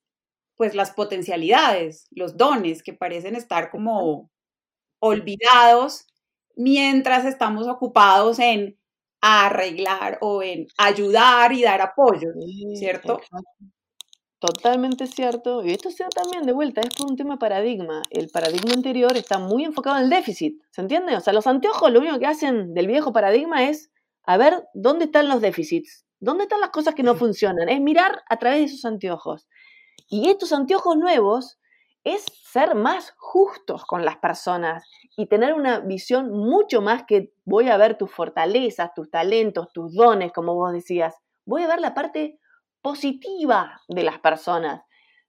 [0.55, 4.29] pues las potencialidades, los dones que parecen estar como
[4.99, 6.05] olvidados
[6.57, 8.77] mientras estamos ocupados en
[9.21, 12.29] arreglar o en ayudar y dar apoyo,
[12.75, 13.21] ¿cierto?
[14.39, 15.63] Totalmente cierto.
[15.65, 18.03] Y esto sea también de vuelta, es por un tema de paradigma.
[18.09, 21.15] El paradigma anterior está muy enfocado en el déficit, ¿se entiende?
[21.17, 23.91] O sea, los anteojos lo único que hacen del viejo paradigma es
[24.23, 28.23] a ver dónde están los déficits, dónde están las cosas que no funcionan, es mirar
[28.29, 29.45] a través de esos anteojos.
[30.07, 31.59] Y estos anteojos nuevos
[32.05, 34.85] es ser más justos con las personas
[35.17, 39.93] y tener una visión mucho más que voy a ver tus fortalezas, tus talentos, tus
[39.93, 41.15] dones, como vos decías.
[41.45, 42.39] Voy a ver la parte
[42.81, 44.83] positiva de las personas.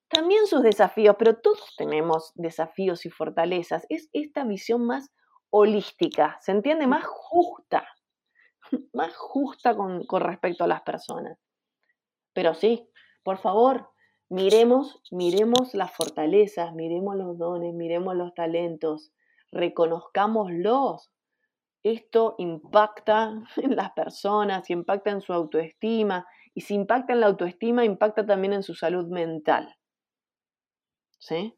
[0.08, 3.86] También sus desafíos, pero todos tenemos desafíos y fortalezas.
[3.88, 5.10] Es esta visión más
[5.50, 6.86] holística, ¿se entiende?
[6.86, 7.86] Más justa,
[8.92, 11.38] más justa con, respecto a las personas.
[12.32, 12.88] Pero sí,
[13.22, 13.90] por favor,
[14.28, 19.12] miremos, miremos las fortalezas, miremos los dones, miremos los talentos,
[19.52, 21.10] reconozcámoslos.
[21.82, 27.84] Esto impacta en las personas, impacta en su autoestima, y si impacta en la autoestima,
[27.84, 29.76] impacta también en su salud mental.
[31.18, 31.54] ¿Sí?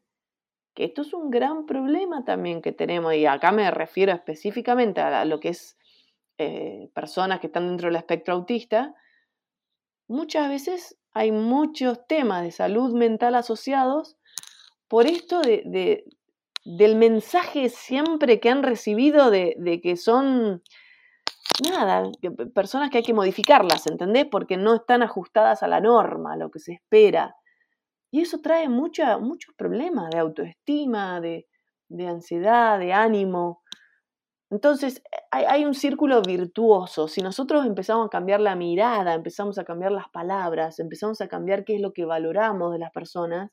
[0.75, 5.25] Que esto es un gran problema también que tenemos, y acá me refiero específicamente a
[5.25, 5.77] lo que es
[6.39, 8.95] eh, personas que están dentro del espectro autista,
[10.07, 14.17] muchas veces hay muchos temas de salud mental asociados
[14.87, 16.03] por esto de,
[16.65, 20.63] del mensaje siempre que han recibido de, de que son,
[21.69, 22.09] nada,
[22.53, 24.25] personas que hay que modificarlas, ¿entendés?
[24.29, 27.35] Porque no están ajustadas a la norma, a lo que se espera.
[28.11, 31.47] Y eso trae mucha, muchos problemas de autoestima, de,
[31.89, 33.63] de ansiedad, de ánimo.
[34.49, 35.01] Entonces,
[35.31, 37.07] hay, un círculo virtuoso.
[37.07, 41.65] Si nosotros empezamos a cambiar la mirada, empezamos a cambiar las palabras, empezamos a cambiar
[41.65, 43.51] qué es lo que valoramos de las personas,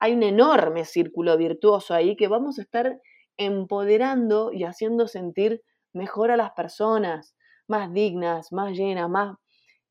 [0.00, 3.00] hay un enorme círculo virtuoso ahí que vamos a estar
[3.38, 5.62] empoderando y haciendo sentir
[5.94, 9.36] mejor a las personas, más dignas, más llenas, más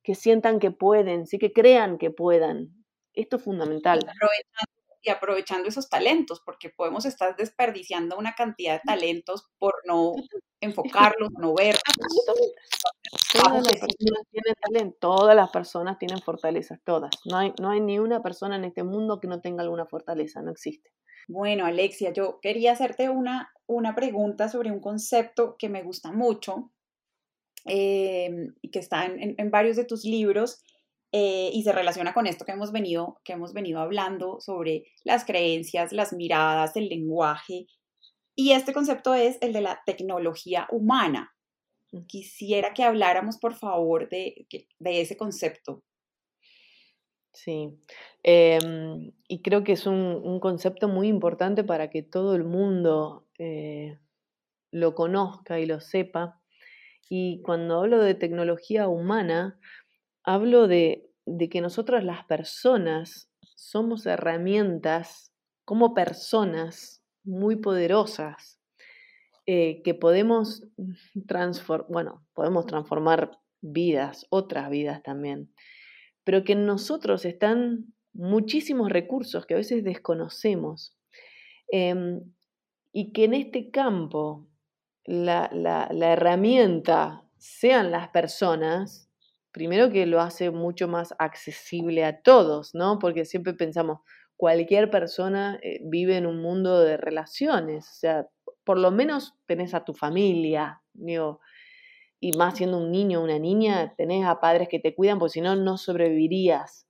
[0.03, 2.69] que sientan que pueden, sí que crean que puedan.
[3.13, 3.99] Esto es fundamental
[5.03, 10.13] y aprovechando esos talentos, porque podemos estar desperdiciando una cantidad de talentos por no
[10.61, 11.81] enfocarlos, no verlos.
[13.33, 17.11] Todas las personas tienen talento, todas las personas tienen fortalezas, todas.
[17.25, 20.41] No hay, no hay ni una persona en este mundo que no tenga alguna fortaleza,
[20.41, 20.91] no existe.
[21.27, 26.71] Bueno, Alexia, yo quería hacerte una, una pregunta sobre un concepto que me gusta mucho
[27.65, 28.29] eh,
[28.61, 30.63] y que está en, en varios de tus libros
[31.15, 35.25] eh, y se relaciona con esto que hemos, venido, que hemos venido hablando sobre las
[35.25, 37.67] creencias, las miradas, el lenguaje.
[38.35, 41.31] Y este concepto es el de la tecnología humana.
[42.07, 44.47] Quisiera que habláramos, por favor, de,
[44.79, 45.83] de ese concepto.
[47.33, 47.79] Sí,
[48.21, 53.97] em, y creo que es un, concepto muy importante para que todo el mundo eh,
[54.71, 56.39] lo conozca y lo sepa.
[57.09, 59.59] Y cuando hablo de tecnología humana,
[60.23, 61.09] hablo de,
[61.49, 65.33] que nosotros las personas somos herramientas
[65.65, 68.59] como personas muy poderosas
[69.45, 70.67] eh, que podemos,
[71.89, 75.53] bueno, podemos transformar vidas, otras vidas también,
[76.23, 80.97] pero que en nosotros están muchísimos recursos que a veces desconocemos
[81.71, 82.21] em,
[82.91, 84.47] y que en este campo
[85.05, 89.09] la herramienta sean las personas,
[89.51, 92.99] primero que lo hace mucho más accesible a todos, ¿no?
[92.99, 93.99] Porque siempre pensamos,
[94.37, 98.27] cualquier persona eh, vive en un mundo de relaciones, o sea,
[98.63, 101.41] por lo menos tenés a tu familia, digo,
[102.23, 105.33] y más siendo un niño o una niña, tenés a padres que te cuidan, porque
[105.33, 106.87] si no, no sobrevivirías.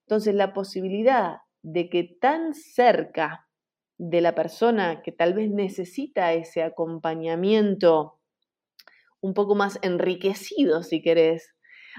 [0.00, 3.48] Entonces, la posibilidad de que tan cerca
[3.96, 8.20] de la persona que tal vez necesita ese acompañamiento
[9.22, 11.54] un poco más enriquecido, si querés,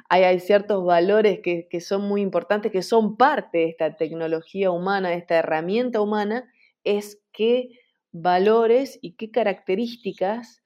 [0.08, 5.16] hay, ciertos valores que, son muy importantes, que son parte de esta tecnología humana, de
[5.16, 6.48] esta herramienta humana,
[6.84, 7.72] es qué
[8.12, 10.62] valores y qué características,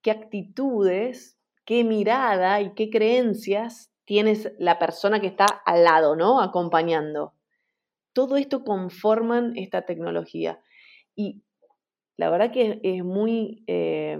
[0.00, 1.36] qué actitudes,
[1.70, 6.40] qué mirada y qué creencias tienes la persona que está al lado, ¿no?
[6.40, 7.32] Acompañando.
[8.12, 10.58] Todo esto conforman esta tecnología.
[11.14, 11.44] Y
[12.16, 14.18] la verdad que es muy eh,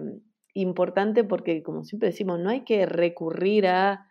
[0.54, 4.06] importante porque, como siempre decimos, no hay que recurrir a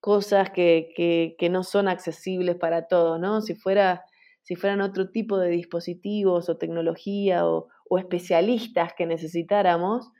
[0.00, 3.42] cosas que, no son accesibles para todos, ¿no?
[3.42, 4.06] Si, fuera,
[4.40, 10.12] si fueran otro tipo de dispositivos o tecnología o, especialistas que necesitáramos,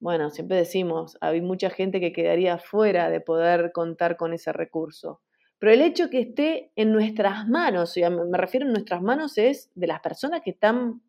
[0.00, 5.20] bueno, siempre decimos, hay mucha gente que quedaría fuera de poder contar con ese recurso.
[5.58, 9.70] Pero el hecho que esté en nuestras manos, o me refiero en nuestras manos, es
[9.74, 11.02] de las personas que están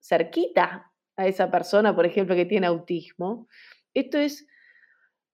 [0.00, 3.46] cerquita a esa persona, por ejemplo, que tiene autismo.
[3.92, 4.46] Esto es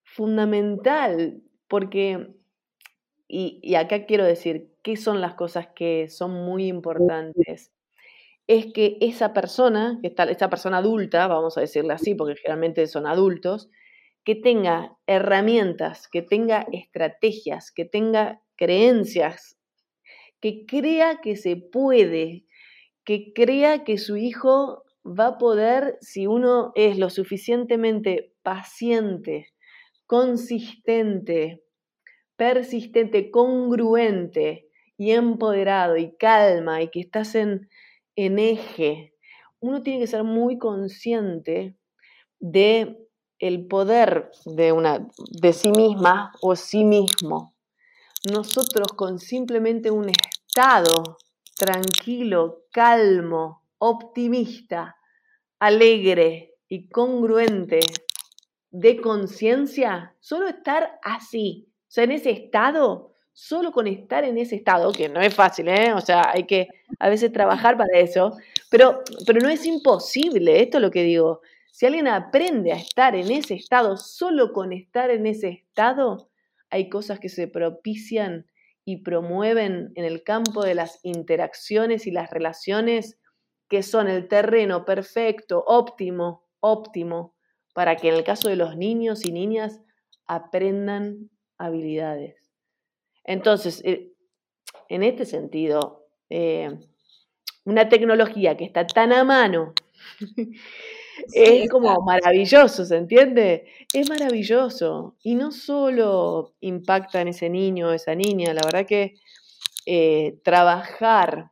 [0.03, 2.35] fundamental porque,
[3.29, 7.73] y, acá quiero decir, ¿qué son las cosas que son muy importantes?
[8.47, 12.87] Es que esa persona, que está, esa persona adulta, vamos a decirle así, porque generalmente
[12.87, 13.69] son adultos,
[14.25, 19.57] que tenga herramientas, que tenga estrategias, que tenga creencias,
[20.41, 22.45] que crea que se puede,
[23.05, 29.49] que crea que su hijo va a poder, si uno es lo suficientemente paciente,
[30.07, 31.63] consistente,
[32.37, 37.69] persistente, congruente y empoderado y calma y que estás en,
[38.17, 39.15] en eje,
[39.61, 41.77] uno tiene que ser muy consciente
[42.41, 42.99] de
[43.39, 45.07] el poder de, una,
[45.41, 47.55] de sí misma o sí mismo.
[48.31, 51.19] Nosotros con simplemente un estado
[51.57, 54.97] tranquilo, calmo, optimista,
[55.59, 57.81] alegre y congruente
[58.71, 64.57] de conciencia, solo estar así, o sea, en ese estado, solo con estar en ese
[64.57, 65.93] estado, que no es fácil, ¿eh?
[65.93, 66.69] O sea, hay que
[66.99, 68.35] a veces trabajar para eso,
[68.71, 71.43] pero, pero no es imposible, esto es lo que digo.
[71.71, 76.31] Si alguien aprende a estar en ese estado, solo con estar en ese estado,
[76.71, 78.47] hay cosas que se propician
[78.87, 83.19] y promueven en el campo de las interacciones y las relaciones
[83.69, 87.35] que son el terreno perfecto, óptimo, óptimo,
[87.75, 89.83] para que en el caso de los niños y niñas
[90.27, 91.29] aprendan
[91.59, 92.46] habilidades.
[93.27, 94.13] Entonces, eh,
[94.89, 96.79] en este sentido, eh,
[97.65, 99.75] una tecnología que está tan a mano
[101.33, 103.67] es como maravilloso, ¿se entiende?
[103.93, 105.17] Es maravilloso.
[105.23, 109.15] Y no solo impacta en ese niño o esa niña, la verdad que
[109.87, 111.51] eh, trabajar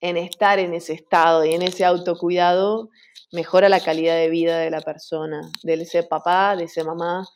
[0.00, 2.90] en estar en ese estado y en ese autocuidado
[3.32, 7.26] mejora la calidad de vida de la persona, de ese papá, de esa mamá,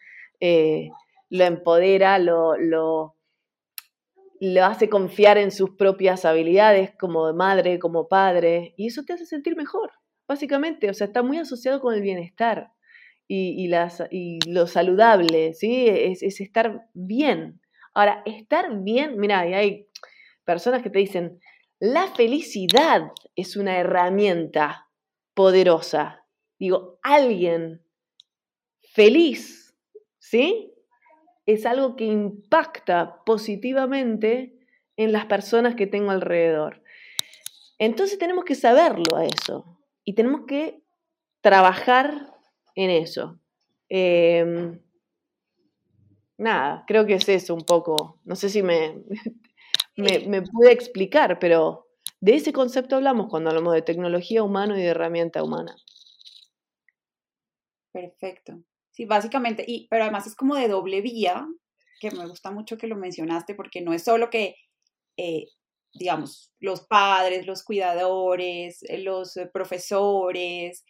[0.40, 0.88] eh,
[1.30, 3.16] lo empodera, lo, lo,
[4.40, 9.26] lo hace confiar en sus propias habilidades como madre, como padre, y eso te hace
[9.26, 9.92] sentir mejor
[10.30, 12.70] básicamente, o sea, está muy asociado con el bienestar
[13.26, 15.88] y, las, y lo saludable, ¿sí?
[15.88, 17.60] Es, estar bien.
[17.94, 19.88] Ahora, estar bien, mira, hay
[20.44, 21.40] personas que te dicen,
[21.80, 24.88] la felicidad es una herramienta
[25.34, 26.24] poderosa.
[26.60, 27.82] Digo, alguien
[28.92, 29.74] feliz,
[30.20, 30.69] ¿sí?
[31.50, 34.56] Es algo que impacta positivamente
[34.96, 36.80] en las personas que tengo alrededor.
[37.76, 40.84] Entonces tenemos que saberlo a eso y tenemos que
[41.40, 42.32] trabajar
[42.76, 43.40] en eso.
[43.88, 44.78] Em,
[46.38, 48.20] nada, creo que es eso un poco.
[48.24, 49.02] No sé si me,
[49.96, 51.88] me, pude explicar, pero
[52.20, 55.74] de ese concepto hablamos cuando hablamos de tecnología humana y de herramienta humana.
[57.92, 58.62] Perfecto.
[59.00, 61.46] Sí, básicamente, y, pero además es como de doble vía,
[62.00, 64.56] que me gusta mucho que lo mencionaste, porque no es solo que
[65.16, 65.46] eh,
[65.94, 70.84] digamos, los padres, los cuidadores, eh, los eh, profesores,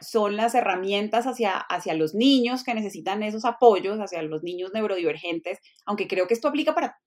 [0.00, 5.60] son las herramientas hacia, hacia los niños que necesitan esos apoyos, hacia los niños neurodivergentes,
[5.84, 6.98] aunque creo que esto aplica para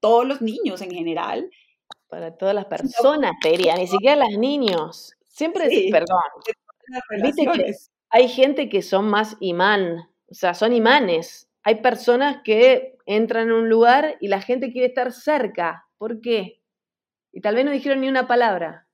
[0.00, 1.50] todos los niños en general.
[2.08, 5.12] Para todas las personas, Teria, ni siquiera los niños.
[5.26, 6.20] Siempre, sí, perdón.
[7.22, 7.74] Viste que
[8.10, 11.48] hay gente que son más imán, o sea, son imanes.
[11.62, 15.86] Hay personas que entran en un lugar y la gente quiere estar cerca.
[15.98, 16.60] ¿Por qué?
[17.32, 18.88] Y tal vez no dijeron ni una palabra.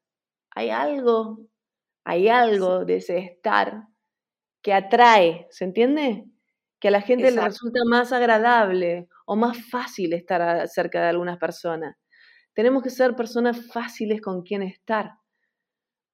[0.50, 1.40] Hay algo,
[2.04, 3.84] hay algo de ese estar
[4.62, 6.24] que atrae, ¿se entiende?
[6.80, 11.38] Que a la gente le resulta más agradable o más fácil estar cerca de algunas
[11.38, 11.96] personas.
[12.54, 15.12] Tenemos que ser personas fáciles con quien estar.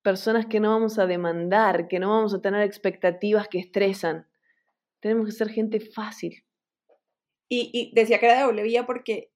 [0.08, 4.26] Personas que no vamos a demandar, que no vamos a tener expectativas que estresan.
[5.00, 6.46] Tenemos que ser gente fácil.
[7.46, 9.30] Y, decía que era de doble vía porque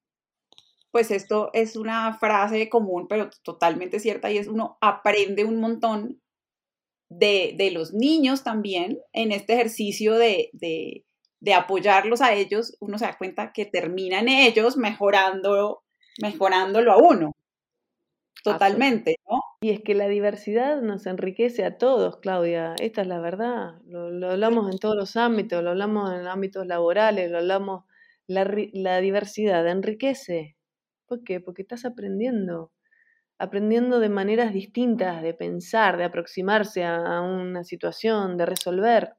[0.89, 6.23] pues esto es una frase común, pero totalmente cierta, y es uno aprende un montón
[7.07, 11.05] de, los niños también en este ejercicio de,
[11.55, 15.83] apoyarlos a ellos, uno se da cuenta que terminan ellos mejorando,
[16.19, 17.31] mejorándolo a uno.
[18.43, 19.39] Totalmente, ¿no?
[19.61, 22.75] Y es que la diversidad nos enriquece a todos, Claudia.
[22.79, 23.81] Esta es la verdad.
[23.85, 27.85] Lo, hablamos en todos los ámbitos, lo hablamos en ámbitos laborales, lo hablamos.
[28.27, 30.55] La, la diversidad enriquece,
[31.07, 31.39] ¿Por qué?
[31.39, 32.71] Porque estás aprendiendo,
[33.39, 39.13] aprendiendo de maneras distintas de pensar, de aproximarse a, una situación, de resolver.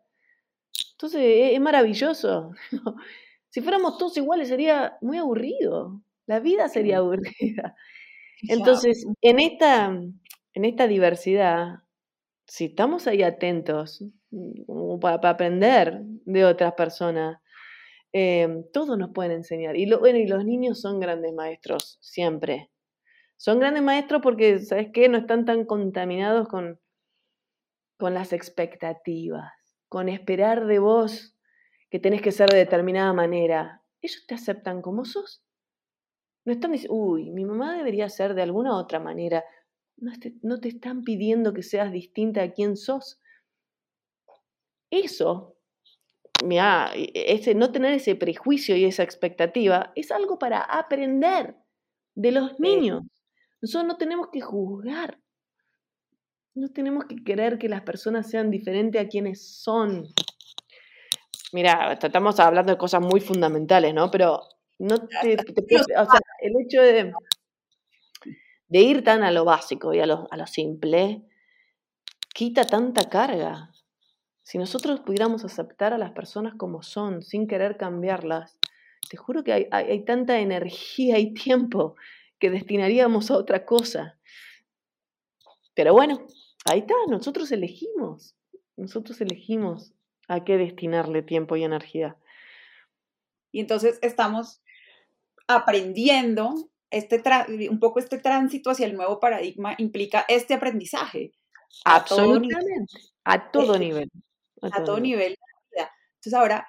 [0.93, 2.51] Entonces, e, es, maravilloso.
[3.51, 6.03] si fuéramos todos iguales sería muy aburrido.
[6.27, 7.77] La vida sería aburrida.
[8.43, 11.81] Entonces, en esta, en esta diversidad,
[12.47, 17.39] si estamos ahí atentos mm, para aprender de otras personas,
[18.17, 19.77] Em, todos nos pueden enseñar.
[19.77, 22.71] Y, bueno, y los niños son grandes maestros, siempre.
[23.37, 25.09] Son grandes maestros porque, ¿sabes qué?
[25.09, 26.79] No están tan contaminados con,
[27.99, 29.53] con las expectativas,
[29.89, 31.37] con esperar de vos
[31.91, 33.83] que tenés que ser de determinada manera.
[34.01, 35.44] Ellos te aceptan como sos.
[36.45, 39.45] No están diciendo, uy, mi mamá debería ser de alguna otra manera.
[39.97, 43.21] No no te están pidiendo que seas distinta a quien sos.
[44.91, 45.55] Eso
[46.45, 51.57] mira, ese, no tener ese prejuicio y esa expectativa es algo para aprender
[52.15, 53.03] de los niños.
[53.61, 55.19] Nosotros no tenemos que juzgar.
[56.55, 60.07] No tenemos que querer que las personas sean diferentes a quienes son.
[61.53, 64.11] Mira, estamos hablando de cosas muy fundamentales, ¿no?
[64.11, 64.41] Pero
[64.79, 67.13] no te, o sea, el hecho de,
[68.69, 71.23] de ir tan a lo básico y a lo, a lo simple,
[72.35, 73.71] quita tanta carga.
[74.43, 78.59] Si nosotros pudiéramos aceptar a las personas como son, sin querer cambiarlas,
[79.09, 81.97] te juro que hay, hay tanta energía y tiempo
[82.39, 84.19] que destinaríamos a otra cosa.
[85.75, 86.27] Pero bueno,
[86.67, 88.35] ahí está, nosotros elegimos,
[88.77, 89.93] nosotros elegimos
[90.29, 92.17] a qué destinarle tiempo y energía.
[93.53, 94.64] Y entonces estamos
[95.47, 96.55] aprendiendo,
[96.91, 97.23] este
[97.71, 101.33] un poco este tránsito hacia el nuevo paradigma implica este aprendizaje.
[101.85, 104.11] Absolutamente, a todo nivel.
[104.63, 105.37] A todo, nivel.
[106.25, 106.67] Entonces ahora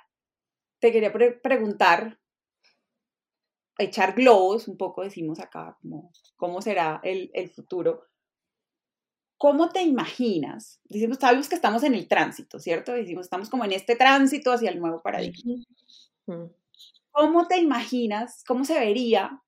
[0.79, 2.19] te quería preguntar,
[3.77, 8.03] echar globos, un poco decimos acá, como, cómo será el, el futuro.
[9.37, 10.79] ¿Cómo te imaginas?
[10.85, 12.93] Decimos, sabemos que estamos en el tránsito, ¿cierto?
[12.93, 15.55] Decimos, estamos como en este tránsito hacia el nuevo paradigma.
[17.15, 19.41] ¿Cómo te imaginas, cómo se vería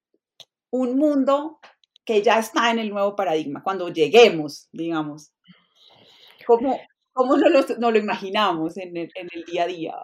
[0.72, 1.60] un mundo
[2.06, 5.34] que ya está en el nuevo paradigma, cuando lleguemos, digamos?
[6.46, 6.80] ¿Cómo,
[7.12, 9.96] cómo no lo, no lo imaginamos en el, en el, día a día?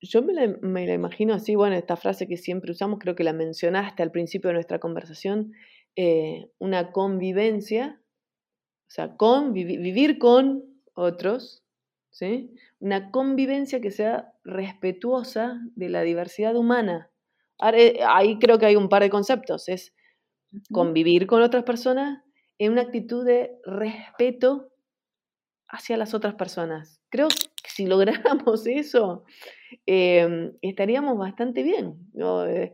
[0.00, 3.22] Yo me la, me la, imagino así, bueno, esta frase que siempre usamos, creo que
[3.22, 5.52] la mencionaste al principio de nuestra conversación,
[5.94, 11.62] eh, una convivencia, o sea, con, vivir con otros,
[12.10, 12.54] ¿sí?
[12.80, 17.10] una convivencia que sea respetuosa de la diversidad humana.
[17.72, 19.68] Eh, ahí creo que hay un par de conceptos.
[19.68, 19.94] Es
[20.72, 22.22] convivir con otras personas
[22.58, 24.72] en una actitud de respeto
[25.68, 27.00] hacia las otras personas.
[27.10, 29.24] Creo que si lográramos eso,
[29.86, 31.98] em, estaríamos bastante bien.
[32.48, 32.72] Eh,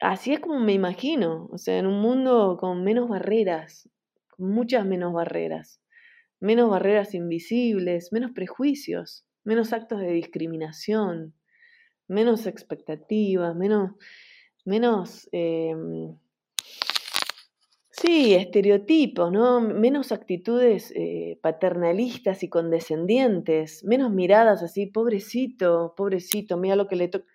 [0.00, 3.88] así es como me imagino, o sea, en un mundo con menos barreras,
[4.30, 5.80] con muchas menos barreras
[6.40, 11.34] menos barreras invisibles, menos prejuicios, menos actos de discriminación,
[12.08, 13.92] menos expectativas, menos,
[14.64, 16.16] menos em,
[17.90, 19.60] sí, estereotipos, ¿no?
[19.60, 27.08] menos actitudes eh, paternalistas y condescendientes, menos miradas así, pobrecito, pobrecito, mira lo que le
[27.08, 27.26] toca.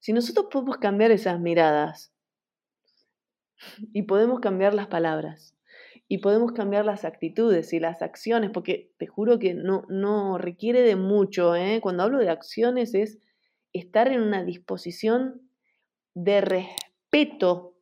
[0.00, 2.12] Si nosotros podemos cambiar esas miradas
[3.92, 5.54] y podemos cambiar las palabras,
[6.12, 10.82] y podemos cambiar las actitudes y las acciones, porque te juro que no, no requiere
[10.82, 11.54] de mucho.
[11.54, 11.78] ¿eh?
[11.80, 13.20] Cuando hablo de acciones es
[13.72, 15.48] estar en una disposición
[16.14, 17.76] de respeto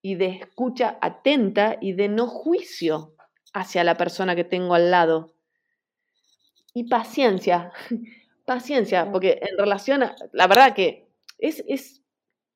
[0.00, 3.14] y de escucha atenta y de no juicio
[3.52, 5.34] hacia la persona que tengo al lado.
[6.72, 7.72] Y paciencia,
[8.46, 12.00] paciencia, porque en relación a, la verdad que es, es,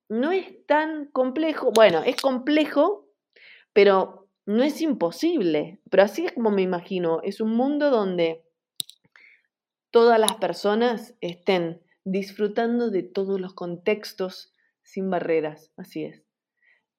[0.08, 3.06] no es tan complejo, bueno, es complejo,
[3.74, 7.20] pero no es imposible, pero así es como me imagino.
[7.22, 8.44] Es un mundo donde
[9.90, 15.70] todas las personas estén disfrutando de todos los contextos sin barreras.
[15.76, 16.22] Así es.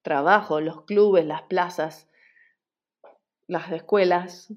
[0.02, 2.08] Trabajo, los clubes, las plazas,
[3.48, 4.54] las escuelas,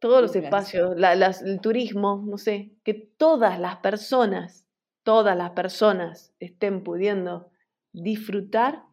[0.00, 4.66] todos los espacios, el turismo, no sé, que todas las personas,
[5.02, 7.50] todas las personas estén pudiendo
[7.92, 8.84] disfrutar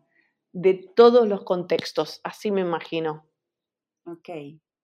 [0.56, 3.28] de todos los contextos, así me imagino.
[4.06, 4.30] Ok.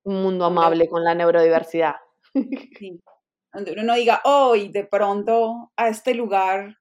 [0.03, 1.95] Un mundo amable con la neurodiversidad.
[2.77, 2.99] Sí.
[3.53, 6.77] Donde uno no diga, hoy de pronto a este lugar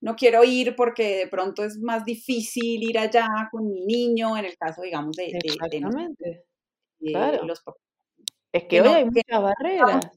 [0.00, 4.44] no quiero ir porque de pronto es más difícil ir allá con mi niño, en
[4.44, 5.26] el caso, digamos, de...
[5.42, 6.44] Exactamente.
[7.00, 7.40] claro.
[8.52, 10.10] es que, hoy hay muchas barreras.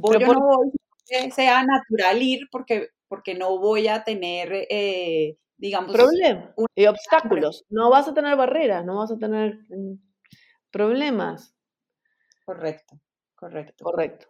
[0.00, 0.70] Voy no voy,
[1.06, 5.94] que sea natural ir porque, porque no voy a tener eh, digamos...
[5.94, 7.64] Problemas y obstáculos.
[7.70, 9.94] No vas a tener barreras, no vas a tener mm,
[10.70, 11.56] problemas.
[12.44, 13.00] Correcto,
[13.34, 13.82] correcto.
[13.82, 14.26] Correcto.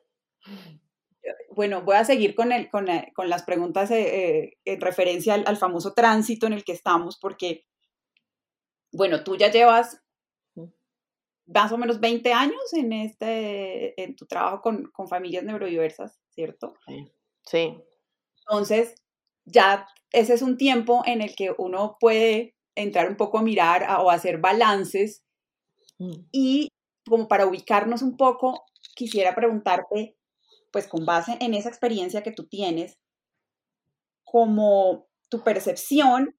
[1.51, 5.57] Bueno, voy a seguir con, el, con, eh, las preguntas eh, eh, en referencia al,
[5.57, 7.67] famoso tránsito en el que estamos, porque,
[8.93, 10.01] bueno, tú ya llevas
[11.47, 16.75] más o menos 20 años en, este, en tu trabajo con, con familias neurodiversas, ¿cierto?
[16.87, 17.13] Sí.
[17.45, 17.83] sí.
[18.47, 18.95] Entonces,
[19.45, 23.87] ya ese es un tiempo en el que uno puede entrar un poco a mirar
[24.01, 25.23] o hacer balances.
[25.99, 26.27] Mm.
[26.33, 26.69] Y
[27.07, 28.65] como para ubicarnos un poco,
[28.95, 30.17] quisiera preguntarte,
[30.73, 32.99] pues con base en esa experiencia que tú tienes,
[34.25, 36.35] como tu percepción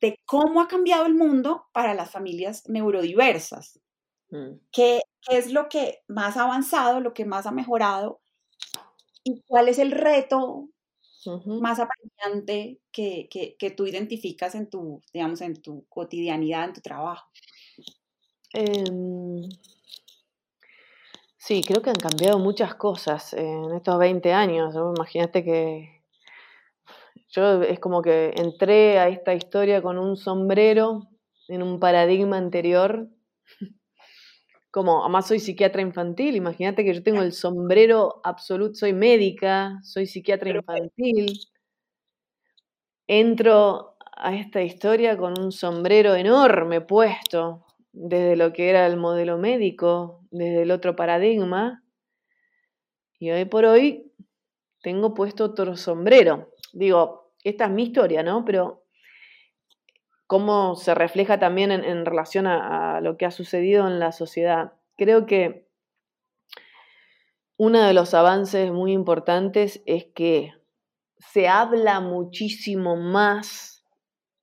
[0.00, 3.80] de cómo ha cambiado el mundo para las familias neurodiversas.
[4.30, 4.58] Mm.
[4.70, 8.20] ¿Qué, ¿Qué, es lo que más ha avanzado, lo que más ha mejorado?
[9.24, 10.68] ¿Y cuál es el reto
[11.46, 17.28] más apremiante que, que, tú identificas en tu, digamos, en tu cotidianidad, en tu trabajo?
[18.52, 19.48] Em,
[21.36, 24.74] sí, creo que han cambiado muchas cosas en estos 20 años.
[24.74, 26.02] Imagínate que
[27.30, 31.08] yo es como que entré a esta historia con un sombrero
[31.48, 33.08] en un paradigma anterior.
[34.74, 40.06] Como, además soy psiquiatra infantil, imagínate que yo tengo el sombrero absoluto, soy médica, soy
[40.06, 41.38] psiquiatra infantil.
[43.06, 49.38] Entro a esta historia con un sombrero enorme puesto, desde lo que era el modelo
[49.38, 51.82] médico, desde el otro paradigma.
[53.18, 54.12] Y hoy por hoy
[54.82, 56.50] tengo puesto otro sombrero.
[56.72, 58.44] Digo, esta es mi historia, ¿no?
[58.44, 58.84] Pero
[60.28, 64.74] cómo se refleja también en, relación a, lo que ha sucedido en la sociedad.
[64.98, 65.66] Creo que
[67.56, 70.52] uno de los avances muy importantes es que
[71.16, 73.82] se habla muchísimo más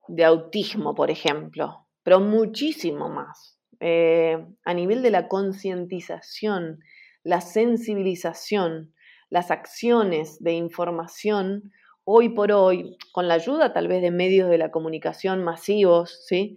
[0.08, 3.56] de autismo, por ejemplo, pero muchísimo más.
[3.78, 6.80] Eh, a nivel de la concientización,
[7.22, 8.92] la sensibilización,
[9.30, 11.72] las acciones de información
[12.08, 16.56] hoy por hoy, con la ayuda tal vez de medios de la comunicación masivos, ¿sí?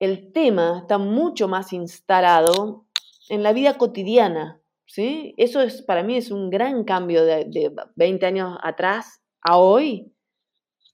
[0.00, 2.84] el tema está mucho más instalado
[3.28, 4.60] en la vida cotidiana.
[4.84, 5.32] ¿sí?
[5.36, 10.12] Eso es, para mí es un gran cambio de, de 20 años atrás a hoy.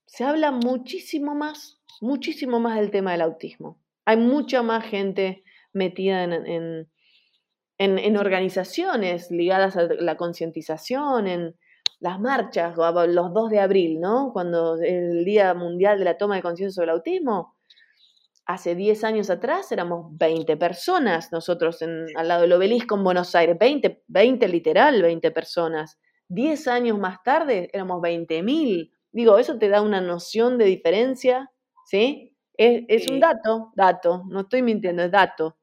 [0.05, 3.79] Se habla muchísimo más, muchísimo más del tema del autismo.
[4.05, 5.43] Hay mucha más gente
[5.73, 6.87] metida en,
[7.79, 11.55] en organizaciones ligadas a la concientización, en,
[11.99, 14.31] las marchas, los 2 de abril, ¿no?
[14.31, 17.55] Cuando el Día Mundial de la Toma de Conciencia sobre el Autismo,
[18.45, 23.35] hace 10 años atrás éramos 20 personas, nosotros en, al lado del obelisco en Buenos
[23.35, 25.99] Aires, 20, 20 literal, 20 personas.
[26.29, 28.91] 10 años más tarde éramos 20.000.
[29.11, 31.51] Digo, eso te da una noción de diferencia,
[31.85, 32.35] ¿sí?
[32.55, 35.57] Es, es un dato, dato, no estoy mintiendo, es dato.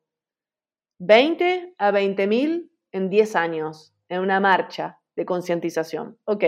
[0.98, 6.18] 20 a 20.000 en 10 años, en una marcha de concientización.
[6.24, 6.44] Ok,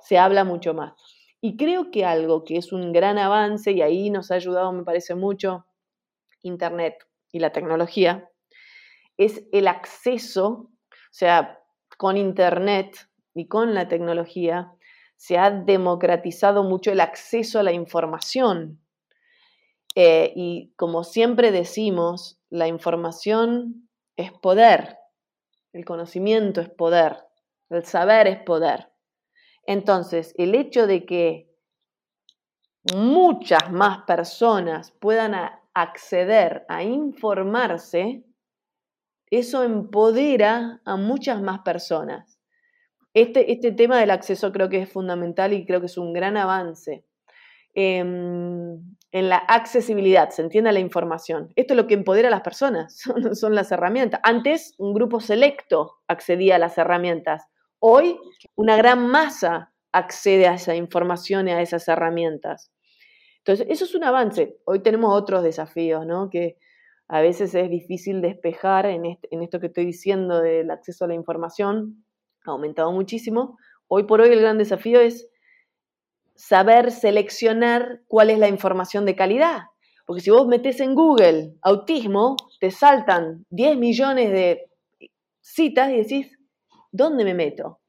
[0.00, 0.94] se habla mucho más.
[1.40, 4.82] Y creo que algo que es un gran avance, y ahí nos ha ayudado, me
[4.82, 5.66] parece mucho,
[6.42, 8.28] Internet y la tecnología,
[9.16, 11.60] es el acceso, o sea,
[11.98, 14.72] con Internet y con la tecnología,
[15.16, 18.80] se ha democratizado mucho el acceso a la información.
[19.94, 24.98] Eh, y como siempre decimos, la información es poder,
[25.72, 27.16] el conocimiento es poder.
[27.76, 28.90] El saber es poder.
[29.66, 31.50] Entonces, el hecho de que
[32.94, 35.34] muchas más personas puedan
[35.72, 38.24] acceder a informarse,
[39.30, 42.38] eso empodera a muchas más personas.
[43.14, 46.36] Este, este, tema del acceso creo que es fundamental y creo que es un gran
[46.36, 47.04] avance.
[47.72, 51.52] Em, en la accesibilidad, se entiende la información.
[51.56, 52.98] Esto es lo que empodera a las personas,
[53.32, 54.20] son las herramientas.
[54.22, 57.44] Antes un grupo selecto accedía a las herramientas.
[57.86, 58.18] Hoy
[58.54, 62.72] una gran masa accede a esa información y a esas herramientas.
[63.40, 64.56] Entonces, eso es un avance.
[64.64, 66.30] Hoy tenemos otros desafíos, ¿no?
[66.30, 66.56] Que
[67.08, 72.06] a veces es difícil despejar en, esto que estoy diciendo del acceso a la información.
[72.46, 73.58] Ha aumentado muchísimo.
[73.86, 75.28] Hoy por hoy el gran desafío es
[76.34, 79.64] saber seleccionar cuál es la información de calidad.
[80.06, 84.70] Porque si vos metes en Google autismo, te saltan 10 millones de
[85.42, 86.38] citas y decís,
[86.94, 87.80] ¿dónde me meto?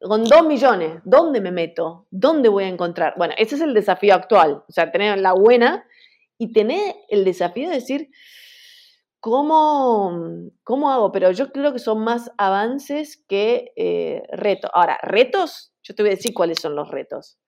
[0.00, 2.06] Con dos millones, ¿dónde me meto?
[2.10, 3.14] ¿Dónde voy a encontrar?
[3.16, 5.84] Bueno, ese es el desafío actual, o sea, tener la buena
[6.38, 8.10] y tener el desafío de decir,
[9.20, 10.16] ¿cómo,
[10.62, 11.10] cómo hago?
[11.10, 14.70] Pero yo creo que son más avances que eh, retos.
[14.74, 17.38] Ahora, retos, yo te voy a decir cuáles son los retos.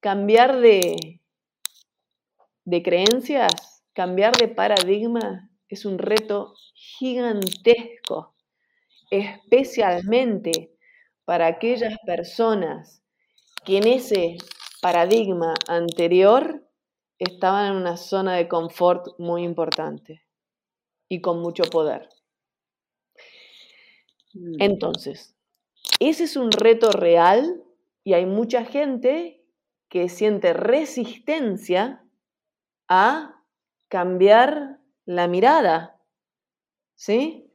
[0.00, 1.20] Cambiar de,
[2.64, 8.31] de creencias, cambiar de paradigma es un reto gigantesco
[9.12, 10.74] especialmente
[11.26, 13.02] para aquellas personas
[13.62, 14.38] que en ese
[14.80, 16.66] paradigma anterior
[17.18, 20.24] estaban en una zona de confort muy importante
[21.10, 22.08] y con mucho poder.
[24.32, 24.62] Mm.
[24.62, 25.36] Entonces,
[26.00, 27.62] ese es un reto real
[28.04, 29.44] y hay mucha gente
[29.90, 32.02] que siente resistencia
[32.88, 33.44] a
[33.88, 36.00] cambiar la mirada,
[36.94, 37.52] ¿sí?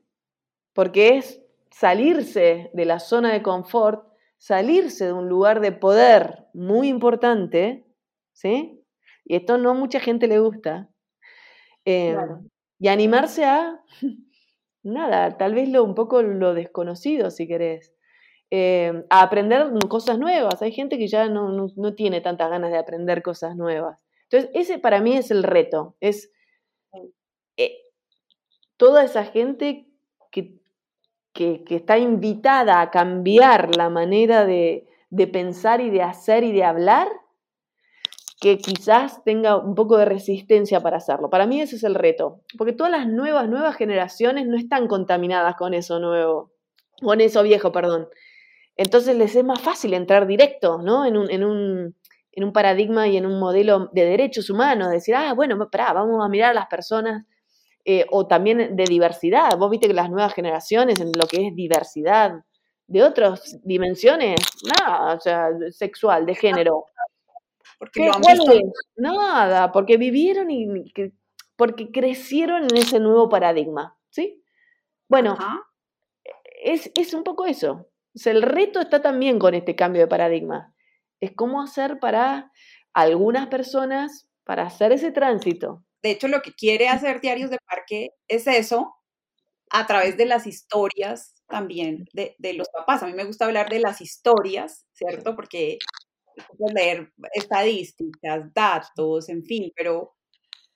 [0.73, 1.41] Porque es
[1.71, 4.07] salirse de la zona de confort,
[4.37, 7.85] salirse de un lugar de poder muy importante,
[8.33, 8.83] ¿sí?
[9.25, 10.89] Y esto no a mucha gente le gusta.
[11.85, 12.49] Em,
[12.79, 13.83] y animarse a,
[14.83, 17.93] nada, tal vez lo, un poco lo desconocido, si querés.
[18.49, 20.61] Em, a aprender cosas nuevas.
[20.61, 23.99] Hay gente que ya no, tiene tantas ganas de aprender cosas nuevas.
[24.29, 25.97] Entonces, ese para mí es el reto.
[25.99, 26.31] Es
[27.57, 27.77] eh,
[28.77, 29.86] toda esa gente
[31.37, 34.87] que, está invitada a cambiar la manera de,
[35.31, 37.07] pensar y de hacer y de hablar,
[38.41, 41.29] que quizás tenga un poco de resistencia para hacerlo.
[41.29, 45.55] Para mí ese es el reto, porque todas las nuevas, nuevas generaciones no están contaminadas
[45.55, 46.51] con eso nuevo,
[47.01, 48.07] con eso viejo, perdón.
[48.75, 51.05] Entonces les es más fácil entrar directo, ¿no?
[51.05, 51.95] En un, en un,
[52.31, 56.23] en un paradigma y en un modelo de derechos humanos, decir, ah, bueno, pará, vamos
[56.23, 57.25] a mirar a las personas,
[57.89, 59.57] eh, o también de diversidad.
[59.57, 62.43] Vos viste que las nuevas generaciones, en lo que es diversidad,
[62.85, 64.35] de otras dimensiones,
[64.77, 66.83] nada, o sea, sexual, de género.
[67.79, 68.11] Porque
[68.97, 70.91] Nada, porque vivieron y
[71.55, 74.43] porque crecieron en ese nuevo paradigma, ¿sí?
[75.07, 75.37] Bueno,
[76.61, 77.87] es, es, un poco eso.
[78.13, 80.73] O sea, el reto está también con este cambio de paradigma.
[81.21, 82.51] Es cómo hacer para
[82.91, 85.85] algunas personas, para hacer ese tránsito.
[86.03, 88.95] De hecho, lo que quiere hacer Diarios de Parque es eso,
[89.69, 93.03] a través de las historias también de, de los papás.
[93.03, 95.35] A mí me gusta hablar de las historias, ¿cierto?
[95.35, 95.77] Porque
[96.57, 100.15] puedes leer estadísticas, datos, en fin, pero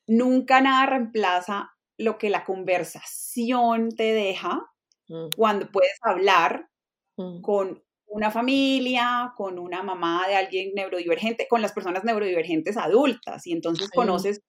[0.08, 4.62] nunca nada reemplaza lo que la conversación te deja
[5.08, 5.30] mm.
[5.36, 6.68] cuando puedes hablar
[7.18, 7.42] mm.
[7.42, 13.54] con una familia, con una mamá de alguien neurodivergente, con las personas neurodivergentes adultas, y
[13.54, 14.42] entonces conoces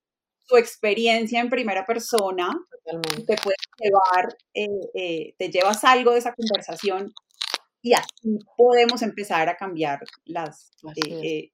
[0.45, 2.51] su experiencia en primera persona,
[2.84, 7.12] te puedes llevar, eh, eh, te llevas algo de esa conversación
[7.80, 10.72] y así podemos empezar a cambiar las
[11.07, 11.49] eh,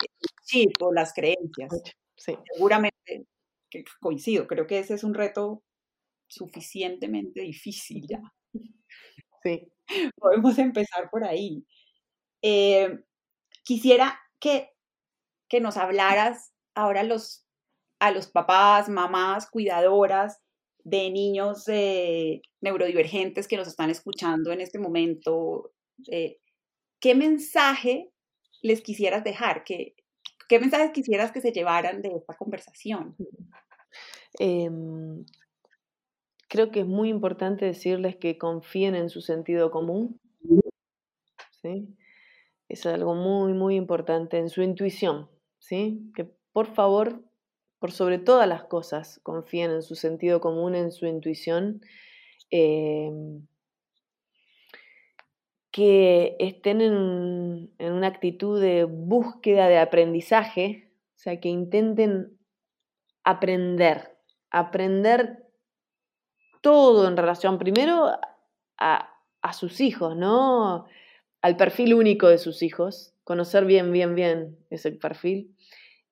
[0.55, 1.70] eh o las creencias.
[2.16, 3.26] Seguramente
[3.70, 5.62] que coincido, creo que ese es un reto
[6.26, 8.20] suficientemente difícil ya.
[9.43, 9.70] Sí.
[10.16, 11.64] Podemos empezar por ahí.
[13.62, 14.70] Quisiera que,
[15.49, 17.47] que nos hablaras ahora los,
[17.99, 20.40] a los papás, mamás, cuidadoras
[20.84, 25.72] de niños eh, neurodivergentes que nos están escuchando en este momento,
[26.11, 26.38] eh,
[27.01, 28.11] ¿qué mensaje
[28.62, 29.64] les quisieras dejar?
[29.64, 29.94] ¿Qué,
[30.49, 33.16] ¿Qué mensajes quisieras que se llevaran de esta conversación?
[34.38, 35.24] Em,
[36.49, 40.20] creo que es muy importante decirles que confíen en su sentido común.
[41.62, 41.94] ¿sí?
[42.68, 45.28] Es algo muy, muy importante, en su intuición.
[45.59, 46.11] ¿sí?
[46.14, 47.28] Que por favor,
[47.79, 51.81] por sobre todas las cosas, confíen en su sentido común, en su intuición.
[52.51, 53.47] Em,
[55.70, 62.37] que estén en, una actitud de búsqueda de aprendizaje, o sea, que intenten
[63.22, 64.16] aprender,
[64.51, 65.47] aprender
[66.62, 68.11] todo en relación primero
[68.79, 70.87] a, a sus hijos, ¿no?
[71.43, 75.55] Al perfil único de sus hijos, conocer bien, bien, bien ese perfil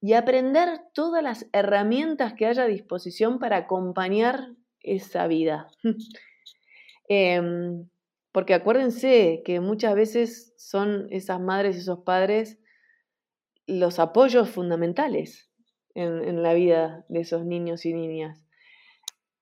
[0.01, 5.69] y aprender todas las herramientas que haya a disposición para acompañar esa vida.
[7.09, 7.89] Em,
[8.33, 12.59] porque acuérdense que muchas veces son esas madres y esos padres
[13.67, 15.49] los apoyos fundamentales
[15.95, 18.45] en, la vida de esos niños y niñas.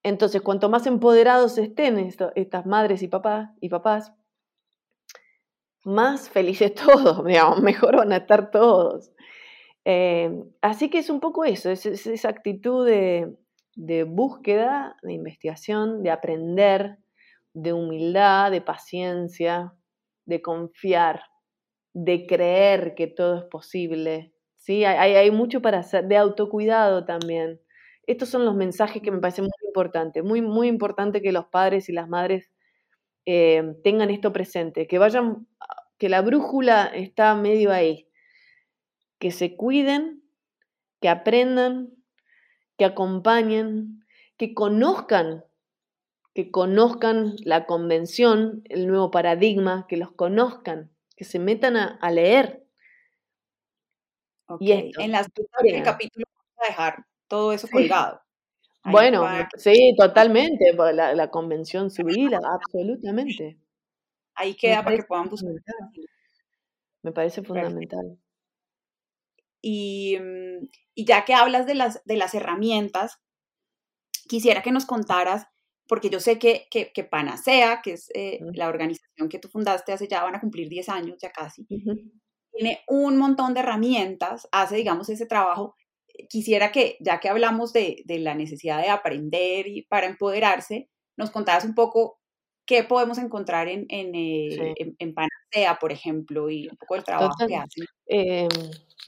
[0.03, 4.13] Entonces, cuanto más empoderados estén estas madres y papás, y papás,
[5.83, 9.11] más felices todos, mejor van a estar todos.
[9.85, 16.09] Eh, así que es un poco eso, es, esa actitud de, búsqueda, de investigación, de
[16.09, 16.97] aprender,
[17.53, 19.73] de humildad, de paciencia,
[20.25, 21.21] de confiar,
[21.93, 24.33] de creer que todo es posible.
[24.57, 24.83] ¿sí?
[24.85, 27.61] Hay, hay, mucho para hacer, de autocuidado también.
[28.07, 31.89] Estos son los mensajes que me parecen muy importantes, muy, muy importante que los padres
[31.89, 32.51] y las madres
[33.25, 35.47] eh, tengan esto presente, que vayan,
[35.97, 38.04] que la brújula está medio ahí,
[39.19, 40.23] que se cuiden,
[41.01, 41.89] que aprendan,
[42.77, 44.05] que acompañen,
[44.37, 45.43] que conozcan
[46.35, 52.67] que conozcan la convención, el nuevo paradigma, que los conozcan, que se metan a, leer.
[54.59, 55.27] Y en las
[55.63, 58.21] del capítulo vamos a dejar todo eso colgado.
[58.83, 63.57] bueno, sí, totalmente, pues, la, convención civil, absolutamente.
[64.35, 65.53] Ahí queda para que puedan buscar.
[67.01, 68.19] Me parece fundamental.
[69.67, 73.17] Y, mm, y, ya que hablas de las, de las herramientas,
[74.27, 75.47] quisiera que nos contaras
[75.87, 80.07] porque yo sé que, que, Panacea, que es eh, la organización que tú fundaste hace
[80.07, 81.65] ya, van a cumplir 10 años ya casi,
[82.51, 85.75] tiene un montón de herramientas, hace, digamos, ese trabajo.
[86.29, 91.31] Quisiera que, ya que hablamos de, de la necesidad de aprender y para empoderarse, nos
[91.31, 92.19] contaras un poco
[92.65, 97.35] qué podemos encontrar en, en, eh, en, Panacea, por ejemplo, y un poco el trabajo
[97.47, 97.85] que hacen.
[98.07, 98.49] Em,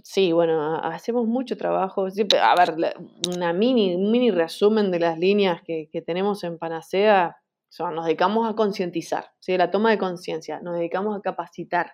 [0.04, 2.06] Sí, bueno, hacemos mucho trabajo.
[2.06, 2.95] A ver,
[3.36, 7.38] una mini, un mini resumen de las líneas que, tenemos en Panacea.
[7.80, 9.58] nos dedicamos a concientizar, ¿sí?
[9.58, 11.93] la toma de conciencia, nos dedicamos a capacitar,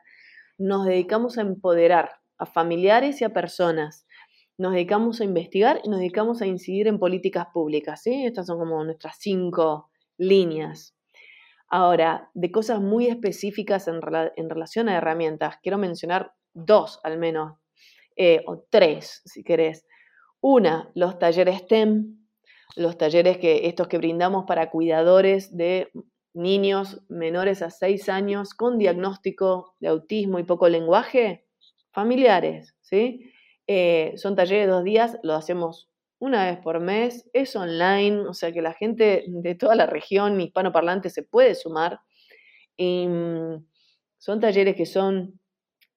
[0.57, 4.05] nos dedicamos a empoderar a familiares y a personas,
[4.57, 8.01] nos dedicamos a investigar y nos dedicamos a incidir en políticas públicas.
[8.01, 8.25] ¿sí?
[8.25, 10.95] Estas son como nuestras cinco líneas.
[11.69, 17.57] Ahora, de cosas muy específicas en, relación a herramientas, quiero mencionar dos al menos,
[18.15, 19.85] eh, o tres si querés.
[20.41, 22.17] Una, los talleres STEM,
[22.75, 25.91] los talleres que estos que brindamos para cuidadores de
[26.33, 31.45] niños menores a 6 años con diagnóstico de autismo y poco lenguaje,
[31.91, 33.31] familiares, ¿sí?
[33.67, 35.89] Eh, son talleres de dos días, lo hacemos
[36.19, 40.39] una vez por mes, es online, o sea que la gente de toda la región
[40.39, 41.99] hispanoparlante se puede sumar.
[42.77, 43.65] Y, mm,
[44.17, 45.39] son talleres que son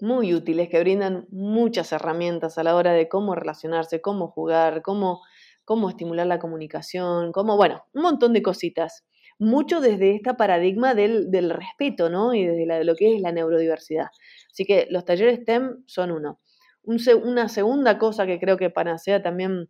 [0.00, 5.22] muy útiles, que brindan muchas herramientas a la hora de cómo relacionarse, cómo jugar, cómo,
[5.64, 9.04] cómo estimular la comunicación, cómo, bueno, un montón de cositas.
[9.38, 12.34] Mucho desde este paradigma del, respeto, ¿no?
[12.34, 14.06] Y desde lo que es la neurodiversidad.
[14.50, 16.40] Así que los talleres STEM son uno.
[16.84, 19.68] una segunda cosa que creo que Panacea también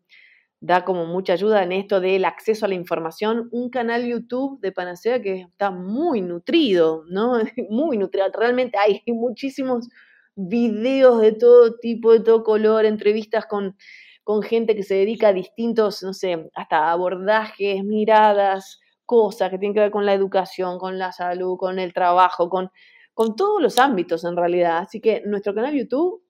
[0.61, 4.73] da como mucha ayuda en esto del acceso a la información, un canal YouTube de
[4.73, 7.39] Panacea que está muy nutrido, ¿no?
[7.71, 8.27] Muy nutrido.
[8.33, 9.89] Realmente hay muchísimos
[10.37, 13.77] videos de todo tipo, de todo color, entrevistas con,
[14.23, 19.75] con gente que se dedica a distintos, no sé, hasta abordajes, miradas, cosas que tienen
[19.75, 22.71] que ver con la educación, con la salud, con el trabajo, con,
[23.15, 24.79] con todos los ámbitos en realidad.
[24.79, 26.23] Así que nuestro canal YouTube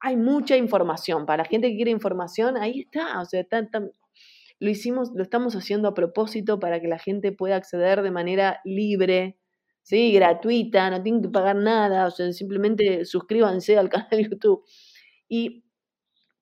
[0.00, 1.24] hay mucha información.
[1.26, 3.20] Para la gente que quiere información, ahí está.
[3.20, 3.46] O sea,
[4.58, 8.60] lo hicimos, lo estamos haciendo a propósito para que la gente pueda acceder de manera
[8.64, 9.38] libre,
[9.82, 10.12] ¿sí?
[10.12, 14.64] gratuita, no tienen que pagar nada, o sea, simplemente suscríbanse al canal de YouTube.
[15.28, 15.64] Y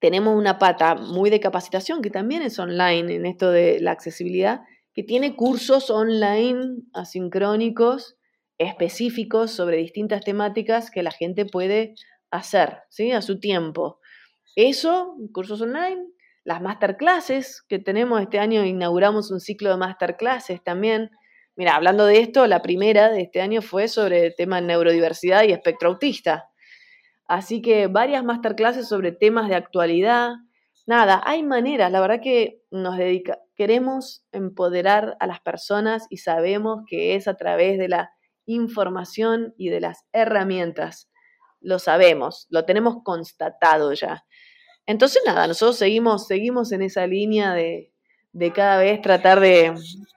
[0.01, 4.63] tenemos una pata muy de capacitación que también es online en esto de la accesibilidad,
[4.95, 8.17] que tiene cursos online asincrónicos
[8.59, 11.95] específicos sobre distintas temáticas que la gente puede
[12.31, 13.11] hacer, ¿sí?
[13.13, 14.01] A su tiempo.
[14.55, 16.05] Eso, cursos online,
[16.45, 21.11] las masterclasses que tenemos este año, inauguramos un ciclo de masterclasses también,
[21.61, 25.43] Mira, hablando de esto, la primera de este año fue sobre el tema de neurodiversidad
[25.43, 26.49] y espectro autista.
[27.27, 30.31] Así que varias masterclasses sobre temas de actualidad.
[30.87, 36.81] Nada, hay maneras, la verdad que nos dedica, queremos empoderar a las personas y sabemos
[36.89, 38.11] que es a través de la
[38.47, 41.11] información y de las herramientas.
[41.61, 44.25] Lo sabemos, lo tenemos constatado ya.
[44.87, 47.93] Entonces, nada, nosotros seguimos, seguimos en esa línea de,
[48.33, 49.75] de cada vez tratar de,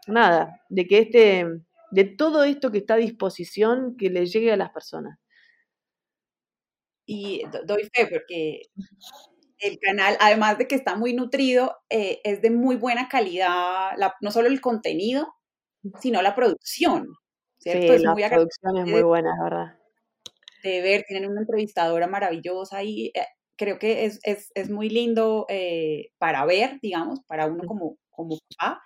[0.07, 1.45] nada, de que este,
[1.91, 5.19] de todo esto que está a disposición, que le llegue a las personas.
[7.05, 8.61] Y doy fe porque
[9.59, 14.31] el canal, además de que está muy nutrido, eh, es de muy buena calidad, no
[14.31, 15.35] solo el contenido,
[16.01, 17.07] sino la producción.
[17.59, 17.97] ¿cierto?
[17.97, 19.77] Sí, la producción es muy buena, verdad.
[20.63, 25.45] De ver, tienen una entrevistadora maravillosa y eh, creo que es, es, es muy lindo
[25.49, 28.81] eh, para ver, digamos, para uno como, como papá,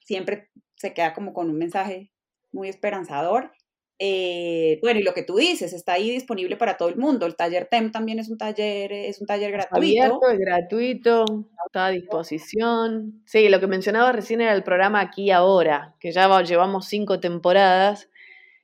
[0.00, 2.10] siempre se queda como con un mensaje
[2.52, 3.52] muy esperanzador.
[3.98, 7.26] Eh, bueno, y lo que tú dices, está ahí disponible para todo el mundo.
[7.26, 9.76] El taller TEM también es un taller, es un taller gratuito.
[9.76, 11.24] Abierto, es gratuito,
[11.66, 13.22] está a disposición.
[13.24, 18.08] Sí, lo que mencionaba recién era el programa Aquí Ahora, que ya llevamos cinco temporadas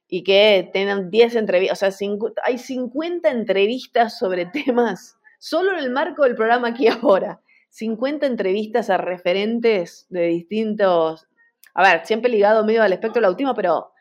[0.09, 2.09] y que tengan 10 entrevistas, o sea,
[2.45, 7.41] hay 50 entrevistas sobre temas, solo en el marco del programa Aquí Ahora.
[7.71, 11.29] 50 entrevistas a referentes de distintos,
[11.75, 13.93] a ver, siempre ligado medio al espectro del autismo, pero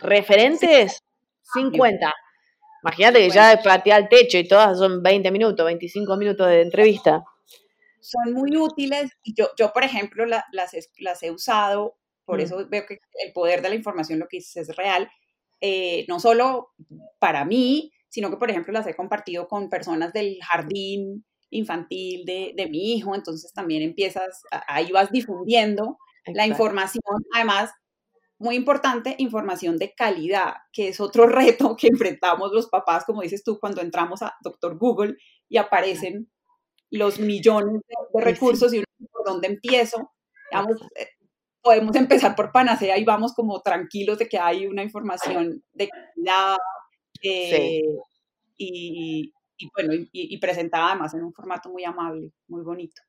[0.00, 1.02] referentes
[1.54, 2.12] 50.
[2.82, 7.24] Imagínate que ya patea al techo y todas son 20 minutos, 25 minutos de entrevista.
[8.00, 10.44] Son muy útiles yo, yo por ejemplo, las,
[10.98, 12.42] las he usado, por mm.
[12.42, 15.08] eso veo que el poder de la información, lo que dices es real,
[15.60, 16.72] eh, no solo
[17.18, 22.68] para mí, sino que, por ejemplo, las he compartido con personas del jardín, infantil de,
[22.70, 27.02] mi hijo, entonces también empiezas, ahí vas difundiendo la información,
[27.34, 27.70] además,
[28.38, 33.42] muy importante, información de calidad, que es otro reto que enfrentamos los papás, como dices
[33.44, 35.16] tú, cuando entramos a Doctor Google
[35.48, 36.30] y aparecen
[36.90, 40.12] los millones de, recursos y uno, por dónde empiezo,
[40.96, 41.08] eh,
[41.60, 46.56] podemos empezar por Panacea y vamos como tranquilos de que hay una información de calidad
[47.22, 47.82] eh,
[48.56, 53.02] y, y bueno, y, presentada además en un formato muy amable, muy bonito.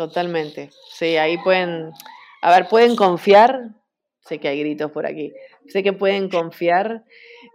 [0.00, 0.70] Totalmente.
[0.88, 1.92] Sí, ahí pueden,
[2.40, 3.74] a ver, pueden confiar.
[4.20, 5.30] Sé que hay gritos por aquí.
[5.68, 7.04] Sé que pueden confiar.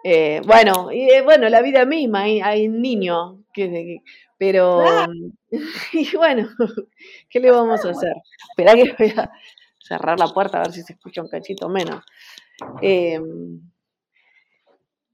[0.03, 3.97] Eh, bueno, y eh, bueno, la vida misma, hay, hay niño, que,
[4.37, 4.83] pero
[5.93, 6.47] y bueno,
[7.31, 8.13] ¿qué le vamos a hacer?
[8.51, 9.31] Espera que voy a
[9.79, 12.05] cerrar la puerta a ver si se escucha un cachito menos.
[12.83, 13.19] Eh,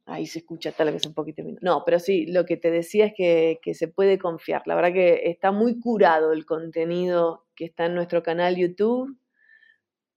[0.05, 1.61] Ahí se escucha tal vez un poquito menos.
[1.61, 4.63] No, pero sí, lo que te decía es que, que, se puede confiar.
[4.65, 9.15] La verdad que está muy curado el contenido que está en nuestro canal YouTube.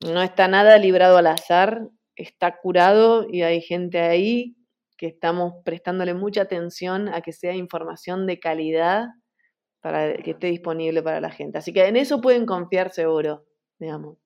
[0.01, 4.57] No está nada librado al azar, está curado y hay gente ahí
[4.97, 9.07] que estamos prestándole mucha atención a que sea información de calidad
[9.81, 11.59] para que esté disponible para la gente.
[11.59, 13.45] Así que en eso pueden confiar seguro,
[13.79, 14.17] digamos.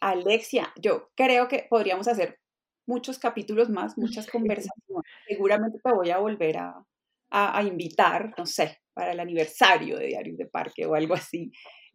[0.00, 2.38] Alexia, yo creo que podríamos hacer
[2.86, 5.04] muchos capítulos más, muchas conversaciones.
[5.26, 10.46] Seguramente te voy a volver a, invitar, no sé, para el aniversario de Diarios de
[10.46, 11.52] Parque o algo así.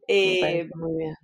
[0.08, 1.16] Eh, muy bien.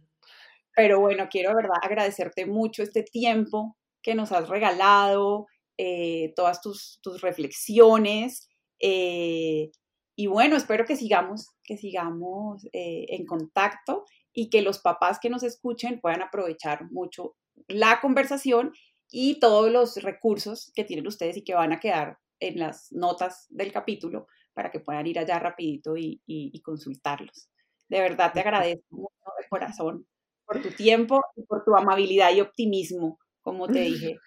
[0.75, 5.47] Pero bueno, quiero, verdad, agradecerte mucho este tiempo que nos has regalado,
[5.77, 8.47] eh, todas tus, reflexiones.
[8.79, 9.71] Eh,
[10.15, 15.43] y bueno, espero que sigamos, que sigamos en contacto y que los papás que nos
[15.43, 17.35] escuchen puedan aprovechar mucho
[17.67, 18.71] la conversación
[19.09, 23.47] y todos los recursos que tienen ustedes y que van a quedar en las notas
[23.49, 27.49] del capítulo para que puedan ir allá rapidito y, consultarlos.
[27.89, 30.07] De verdad te agradezco mucho de corazón
[30.45, 34.17] por tu tiempo y por tu amabilidad y optimismo, como te dije.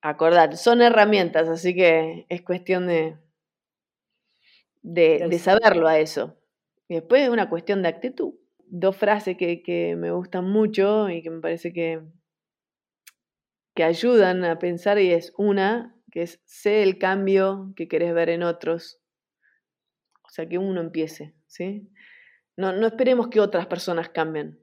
[0.00, 3.18] Acordar, son herramientas, así que es cuestión de,
[4.82, 6.36] de, saberlo a eso.
[6.88, 8.34] Y después es una cuestión de actitud.
[8.68, 12.02] Dos frases que, que me gustan mucho y que me parece que,
[13.76, 18.30] que ayudan a pensar y es una, que es sé el cambio que querés ver
[18.30, 18.98] en otros.
[20.24, 21.86] O sea, que uno empiece, ¿sí?
[22.56, 24.58] No, no esperemos que otras personas cambien.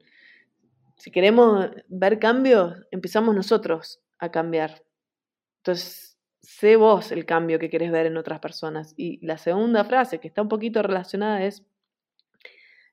[0.96, 4.82] Si queremos ver cambios, empezamos nosotros a cambiar.
[5.58, 8.94] Entonces, sé vos el cambio que querés ver en otras personas.
[8.96, 11.64] Y la segunda frase, que está un poquito relacionada, es,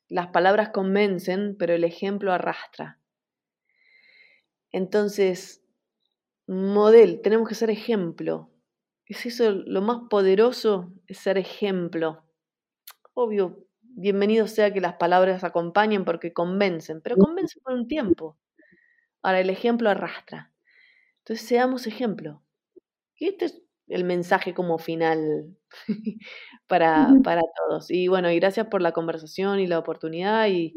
[0.08, 3.00] las palabras convencen, pero el ejemplo arrastra.
[4.72, 5.61] Entonces,
[6.52, 8.50] model, tenemos que ser ejemplo.
[9.06, 12.24] Es eso lo más poderoso, es ser ejemplo.
[13.14, 18.38] Obvio, bienvenido sea que las palabras acompañen porque convencen, pero convencen por un tiempo.
[19.22, 20.52] Ahora el ejemplo arrastra.
[21.20, 22.42] Entonces seamos ejemplo.
[23.16, 25.58] Y este es el mensaje como final
[26.68, 27.92] para, para todos.
[27.92, 30.74] Y bueno, y gracias por la conversación y la oportunidad y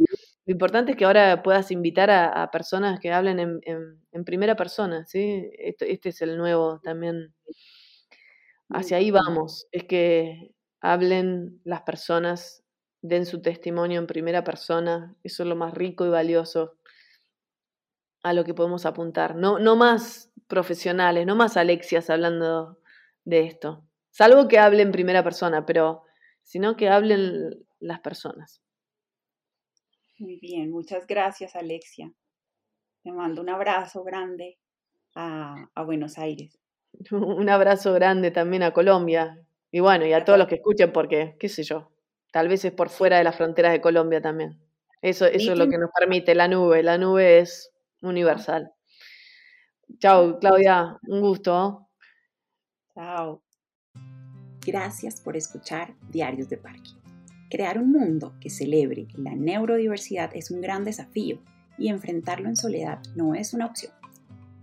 [0.47, 5.51] lo importante es que ahora puedas invitar a, personas que hablen en, primera persona, ¿sí?
[5.59, 7.35] Este, este, es el nuevo también.
[8.69, 12.63] Hacia ahí vamos, es que hablen las personas,
[13.01, 16.77] den su testimonio en primera persona, eso es lo más rico y valioso
[18.23, 19.37] a lo que podemos apuntar.
[19.37, 22.81] No, no más profesionales, no más Alexias hablando
[23.25, 26.03] de esto, salvo que hablen en primera persona, pero
[26.43, 28.64] sino que hablen las personas.
[30.19, 32.13] Muy bien, muchas gracias Alexia.
[33.03, 34.59] Te mando un abrazo grande
[35.15, 36.59] a, Buenos Aires.
[37.11, 39.45] Un abrazo grande también a Colombia.
[39.71, 41.91] Y bueno, y a todos los que escuchen, porque, qué sé yo,
[42.33, 44.61] tal vez es por fuera de las fronteras de Colombia también.
[45.03, 46.83] Eso, eso es lo que nos permite la nube.
[46.83, 48.73] La nube es universal.
[49.99, 50.99] Chao, Claudia.
[51.09, 51.89] Un gusto.
[52.95, 53.43] Chao.
[54.65, 57.04] Gracias por escuchar Diarios de Parque.
[57.55, 61.39] Crear un mundo que celebre la neurodiversidad es un gran desafío
[61.79, 63.93] y enfrentarlo en soledad no es una opción.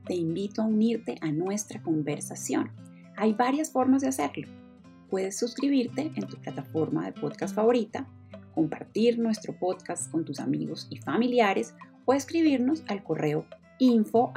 [0.06, 2.70] Te invito a unirte a nuestra conversación.
[3.16, 4.50] Hay varias formas de hacerlo.
[5.10, 8.10] Puedes suscribirte en tu plataforma de podcast favorita,
[8.54, 11.74] compartir nuestro podcast con tus amigos y familiares
[12.04, 13.46] o escribirnos al correo
[13.80, 14.34] info.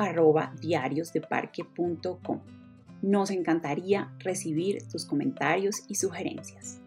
[3.03, 6.84] Nos encantaría recibir tus comentarios y sugerencias.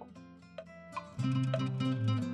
[1.23, 2.26] Música